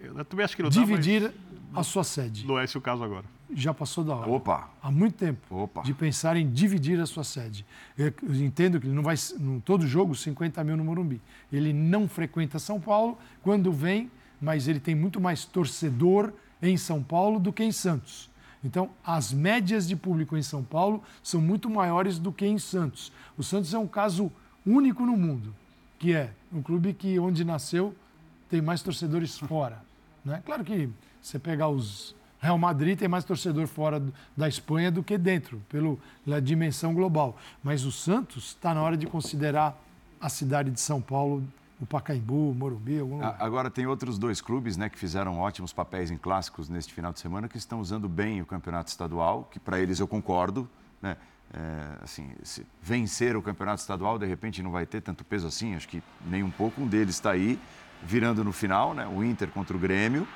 [0.03, 1.33] Eu também acho que não dividir
[1.73, 2.41] dá, a sua sede.
[2.41, 3.25] mas não é esse o caso agora.
[3.55, 4.31] Já passou da hora.
[4.31, 4.71] Opa.
[4.83, 5.55] Há muito tempo.
[5.55, 5.83] Opa.
[5.83, 7.65] De pensar em dividir a sua sede.
[7.97, 11.21] Eu eu entendo que ele não vai, no todo jogo, 50 mil no Morumbi.
[11.53, 17.03] Ele não frequenta São Paulo quando vem, mas ele tem muito mais torcedor em São
[17.03, 18.31] Paulo do que em Santos.
[18.65, 23.13] Então, as médias de público em São Paulo são muito maiores do que em Santos.
[23.37, 24.31] O Santos é um caso
[24.65, 25.55] único no mundo,
[25.99, 27.95] que é um clube que onde nasceu
[28.49, 29.83] tem mais torcedores fora.
[30.25, 30.43] Né?
[30.45, 30.89] Claro que
[31.21, 34.03] você pegar os Real Madrid tem mais torcedor fora
[34.37, 37.37] da Espanha do que dentro, pela dimensão global.
[37.63, 39.81] Mas o Santos está na hora de considerar
[40.21, 41.45] a cidade de São Paulo,
[41.81, 43.37] o Pacaembu, o Morumbi, algum lugar.
[43.39, 47.21] Agora tem outros dois clubes né, que fizeram ótimos papéis em clássicos neste final de
[47.21, 50.69] semana que estão usando bem o campeonato estadual, que para eles eu concordo.
[51.01, 51.17] Né?
[51.55, 52.31] É, assim,
[52.81, 56.43] vencer o campeonato estadual, de repente não vai ter tanto peso assim, acho que nem
[56.43, 56.81] um pouco.
[56.81, 57.59] Um deles está aí,
[58.03, 59.07] virando no final, né?
[59.07, 60.27] o Inter contra o Grêmio.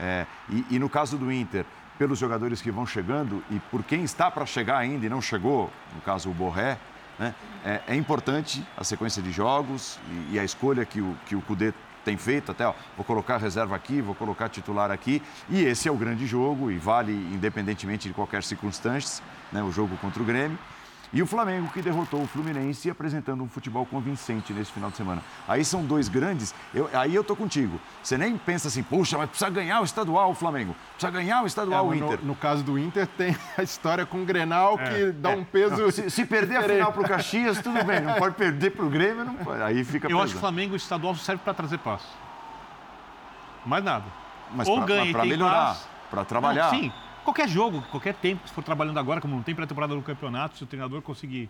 [0.00, 1.64] É, e, e no caso do Inter,
[1.98, 5.70] pelos jogadores que vão chegando e por quem está para chegar ainda e não chegou,
[5.94, 6.78] no caso o Borré,
[7.18, 7.34] né?
[7.64, 11.42] É, é importante a sequência de jogos e, e a escolha que o, que o
[11.42, 11.72] Cudê
[12.04, 15.92] tem feito, até ó, vou colocar reserva aqui, vou colocar titular aqui, e esse é
[15.92, 19.62] o grande jogo e vale independentemente de qualquer circunstância, né?
[19.62, 20.58] o jogo contra o Grêmio.
[21.14, 25.20] E o Flamengo que derrotou o Fluminense apresentando um futebol convincente nesse final de semana.
[25.46, 27.78] Aí são dois grandes, eu- aí eu tô contigo.
[28.02, 31.44] Você nem pensa assim, puxa, mas precisa ganhar o estadual o Flamengo, precisa ganhar o
[31.44, 32.18] É, estadual o mas Inter.
[32.22, 35.92] no, no caso do Inter, tem a história com o Grenal que dá um peso.
[35.92, 38.00] Se, se perder a final para o Caxias, tudo bem.
[38.00, 39.60] Não pode perder para o Grêmio, não pode.
[39.62, 40.40] Aí fica Eu acho que o pesado.
[40.40, 42.00] Flamengo estadual serve para trazer paz.
[43.66, 44.04] Mais nada.
[44.54, 45.88] Mas Ou pra- ganha pra tem melhorar, paz.
[46.10, 46.72] pra trabalhar.
[46.72, 46.92] Não, sim,
[47.24, 50.64] qualquer jogo, qualquer tempo, se for trabalhando agora, como não tem pré-temporada no campeonato, se
[50.64, 51.48] o treinador conseguir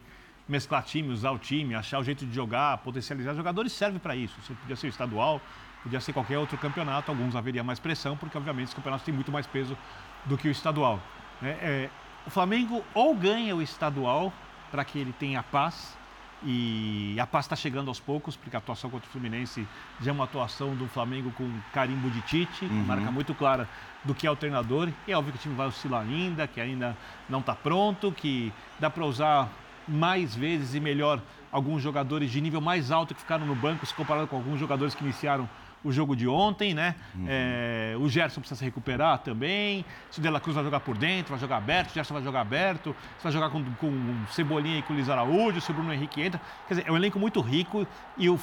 [0.49, 4.37] mesclar time, usar o time, achar o jeito de jogar, potencializar jogadores, serve para isso.
[4.41, 5.41] Isso podia ser estadual,
[5.83, 9.33] podia ser qualquer outro campeonato, alguns haveria mais pressão, porque obviamente os campeonatos têm muito
[9.33, 9.77] mais peso
[10.25, 11.01] do que o estadual.
[11.41, 11.59] né?
[11.61, 11.91] É,
[12.27, 14.33] o Flamengo ou ganha o estadual
[14.71, 15.97] para que ele tenha paz,
[16.45, 19.67] e a paz está chegando aos poucos, porque a atuação contra o Fluminense
[20.01, 22.85] já é uma atuação do Flamengo com carimbo de Tite, Uhum.
[22.85, 23.69] marca muito clara
[24.05, 24.89] do que é o treinador.
[25.07, 26.97] E é óbvio que o time vai oscilar ainda, que ainda
[27.29, 29.49] não está pronto, que dá para usar
[29.87, 31.21] mais vezes e melhor
[31.51, 34.95] alguns jogadores de nível mais alto que ficaram no banco, se comparado com alguns jogadores
[34.95, 35.49] que iniciaram
[35.85, 36.95] o jogo de ontem, né?
[37.27, 39.85] É, o Gerson precisa se recuperar também.
[40.11, 42.23] Se o De La Cruz vai jogar por dentro, vai jogar aberto, o Gerson vai
[42.23, 45.75] jogar aberto, se vai jogar com, com Cebolinha e com o Luiz Araújo, se o
[45.75, 46.41] Bruno Henrique entra.
[46.69, 48.39] Quer dizer, é um elenco muito rico, e o,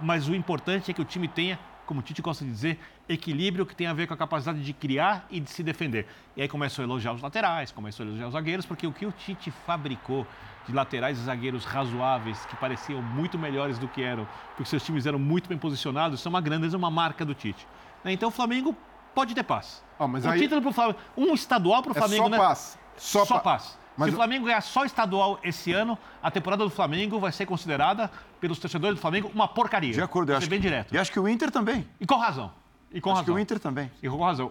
[0.00, 2.78] mas o importante é que o time tenha, como o Tite gosta de dizer,
[3.08, 6.06] equilíbrio que tem a ver com a capacidade de criar e de se defender.
[6.36, 9.04] E aí começou a elogiar os laterais, começou a elogiar os zagueiros, porque o que
[9.04, 10.26] o Tite fabricou
[10.66, 15.06] de laterais e zagueiros razoáveis, que pareciam muito melhores do que eram, porque seus times
[15.06, 17.66] eram muito bem posicionados, isso é uma grandeza, uma marca do Tite.
[18.04, 18.12] Né?
[18.12, 18.76] Então o Flamengo
[19.14, 19.82] pode ter paz.
[19.98, 22.38] Um aí- título pro Flamengo, um estadual para o É Flamengo, só né?
[22.38, 22.78] paz.
[22.96, 23.78] Só, Só pa- paz.
[23.96, 27.44] Mas Se o Flamengo ganhar só estadual esse ano, a temporada do Flamengo vai ser
[27.44, 28.10] considerada,
[28.40, 29.92] pelos torcedores do Flamengo, uma porcaria.
[29.92, 30.94] De acordo, eu Vou acho bem que, direto.
[30.94, 31.86] E acho que o Inter também.
[32.00, 32.50] E com razão.
[32.90, 33.34] E com acho razão.
[33.34, 33.90] que o Inter também.
[34.02, 34.50] E com razão.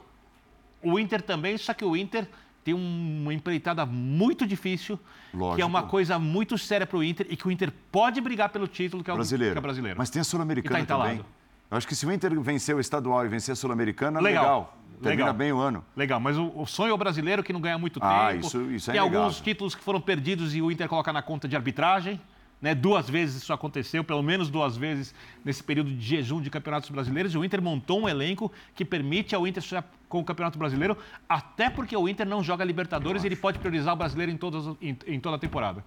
[0.83, 2.29] O Inter também, só que o Inter
[2.63, 4.97] tem uma empreitada muito difícil,
[5.31, 5.67] que é Lógico.
[5.67, 9.03] uma coisa muito séria para o Inter e que o Inter pode brigar pelo título,
[9.03, 9.53] que é o Brasileiro.
[9.53, 9.97] que é brasileiro.
[9.97, 11.21] Mas tem a Sul-Americana tá também.
[11.69, 14.43] Eu acho que se o Inter vencer o estadual e vencer a Sul-Americana, Legal.
[14.43, 14.77] legal.
[15.01, 15.33] Termina Legal.
[15.37, 15.83] bem o ano.
[15.95, 18.45] Legal, mas o, o sonho é o brasileiro que não ganha muito Ah, tempo.
[18.45, 21.47] isso- isso é Tem alguns títulos que foram perdidos e o Inter coloca na conta
[21.47, 22.21] de arbitragem.
[22.61, 22.75] Né?
[22.75, 27.33] Duas vezes isso aconteceu, pelo menos duas vezes nesse período de jejum de campeonatos brasileiros.
[27.33, 29.63] E o Inter montou um elenco que permite ao Inter
[30.11, 30.97] com o Campeonato Brasileiro,
[31.27, 34.65] até porque o Inter não joga Libertadores e ele pode priorizar o brasileiro em, todas,
[34.81, 35.83] em, em toda a temporada.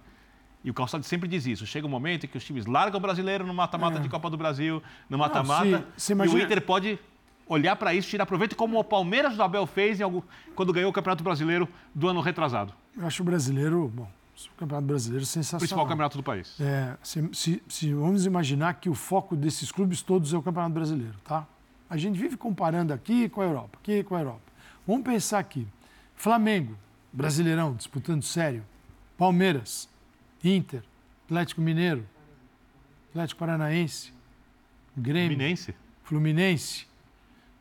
[0.63, 1.63] E o Calçado sempre diz isso.
[1.67, 4.35] Chega um momento em que os times largam o brasileiro no mata-mata de Copa do
[4.35, 6.97] Brasil, no mata-mata, se e o imagina- Inter pode
[7.47, 10.23] olhar para isso, tirar proveito, como o Palmeiras do Abel fez algum,
[10.55, 12.73] quando ganhou o Campeonato Brasileiro do ano retrasado.
[12.97, 14.07] Eu acho o brasileiro, bom,
[14.51, 15.57] o Campeonato Brasileiro sensacional.
[15.57, 16.59] O principal campeonato do país.
[16.59, 20.73] É, se, se, se, vamos imaginar que o foco desses clubes todos é o Campeonato
[20.73, 21.45] Brasileiro, tá?
[21.89, 24.41] A gente vive comparando aqui com a Europa, aqui com a Europa.
[24.87, 25.67] Vamos pensar aqui.
[26.15, 26.75] Flamengo,
[27.11, 28.63] Brasileirão, disputando sério.
[29.17, 29.87] Palmeiras,
[30.43, 30.83] Inter,
[31.25, 32.05] Atlético Mineiro,
[33.09, 34.13] Atlético Paranaense,
[34.95, 35.75] Grêmio, Fluminense.
[36.03, 36.87] Fluminense,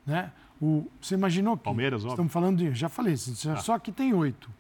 [0.07, 0.33] né?
[0.61, 1.65] O, você imaginou que...
[1.65, 2.13] Palmeiras, óbvio.
[2.13, 2.75] Estamos falando de...
[2.75, 4.51] Já falei, só que tem oito.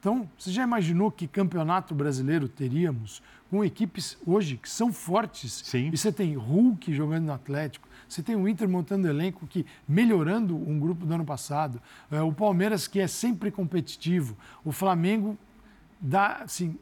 [0.00, 5.62] Então, você já imaginou que campeonato brasileiro teríamos com equipes hoje que são fortes?
[5.64, 5.90] Sim.
[5.92, 10.56] E você tem Hulk jogando no Atlético, você tem o Inter montando elenco que melhorando
[10.56, 11.80] um grupo do ano passado,
[12.10, 15.38] é, o Palmeiras que é sempre competitivo, o Flamengo
[16.00, 16.78] dá, assim,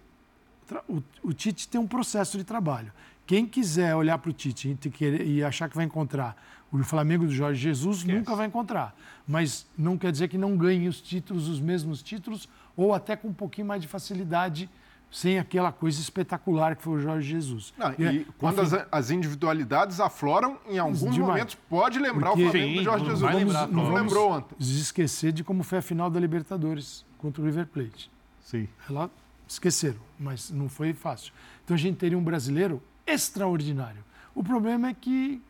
[0.88, 2.92] o, o Tite tem um processo de trabalho.
[3.26, 5.06] Quem quiser olhar para o Tite e,
[5.36, 6.36] e achar que vai encontrar
[6.72, 8.96] o Flamengo do Jorge Jesus, nunca vai encontrar.
[9.28, 13.28] Mas não quer dizer que não ganhe os títulos, os mesmos títulos, ou até com
[13.28, 14.70] um pouquinho mais de facilidade,
[15.12, 17.74] sem aquela coisa espetacular que foi o Jorge Jesus.
[17.76, 21.18] Não, e, e quando as, as, individualidades afloram, em alguns demais.
[21.18, 23.34] momentos pode lembrar Porque, o Flamengo sim, do Jorge Jesus.
[23.34, 24.56] Lembrar, não, não lembrou ontem.
[24.58, 28.10] esquecer de como foi a final da Libertadores contra o River Plate.
[28.40, 28.66] Sim.
[28.88, 29.10] Ela
[29.46, 31.30] esqueceram, mas não foi fácil.
[31.62, 34.02] Então a gente teria um brasileiro extraordinário.
[34.34, 35.42] O problema é que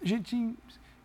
[0.00, 0.54] a gente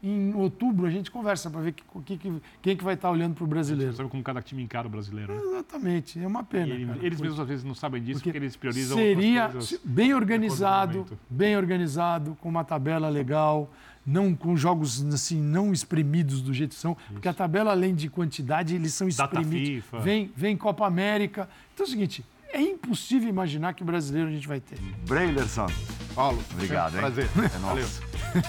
[0.01, 3.43] em outubro a gente conversa para ver que, que, quem que vai estar olhando para
[3.43, 3.93] o brasileiro.
[3.93, 5.33] Sabe como cada time encara o brasileiro.
[5.33, 5.41] Né?
[5.43, 6.73] Exatamente, é uma pena.
[6.73, 9.51] Ele, cara, eles mesmos às vezes não sabem disso porque, porque eles priorizam Seria
[9.83, 13.71] bem organizado, bem organizado, com uma tabela legal,
[14.05, 17.13] não com jogos assim não espremidos do jeito que são, Isso.
[17.13, 19.83] porque a tabela além de quantidade eles são espremidos.
[20.01, 21.49] Vem, vem Copa América.
[21.73, 22.23] Então é o seguinte,
[22.53, 24.79] é impossível imaginar que brasileiro a gente vai ter.
[25.07, 25.67] Breilerson.
[26.15, 26.99] Paulo, obrigado, hein?
[26.99, 27.29] Prazer.
[27.53, 28.01] É nosso.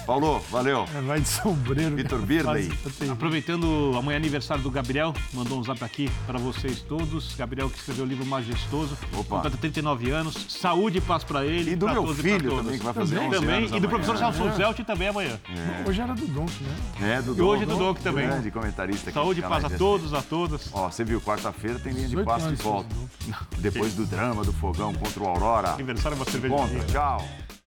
[0.07, 0.85] Paulo, valeu.
[0.95, 1.97] É, vai de sombreiro.
[1.97, 2.71] Vitor Birley.
[3.11, 7.35] Aproveitando amanhã é aniversário do Gabriel, mandou um zap aqui para vocês todos.
[7.35, 8.97] Gabriel que escreveu o livro Majestoso.
[9.17, 9.37] Opa.
[9.37, 10.47] Completa 39 anos.
[10.49, 11.73] Saúde e paz para ele.
[11.73, 13.57] E do meu filho também, que vai fazer também, 11 também.
[13.57, 14.53] anos E do professor Celso é.
[14.53, 15.39] Zelt também amanhã.
[15.85, 15.89] É.
[15.89, 17.17] Hoje era do Donk, né?
[17.17, 17.39] É, do Donk.
[17.39, 18.27] E hoje é do Donk também.
[18.27, 19.13] Grande comentarista.
[19.13, 20.71] Saúde e paz a todos, a todas.
[20.73, 22.95] Ó, você viu, quarta-feira tem linha de passe de volta.
[23.59, 25.71] Depois do drama do fogão contra o Aurora.
[25.73, 26.85] Aniversário é uma cerveja.
[26.91, 27.25] Tchau.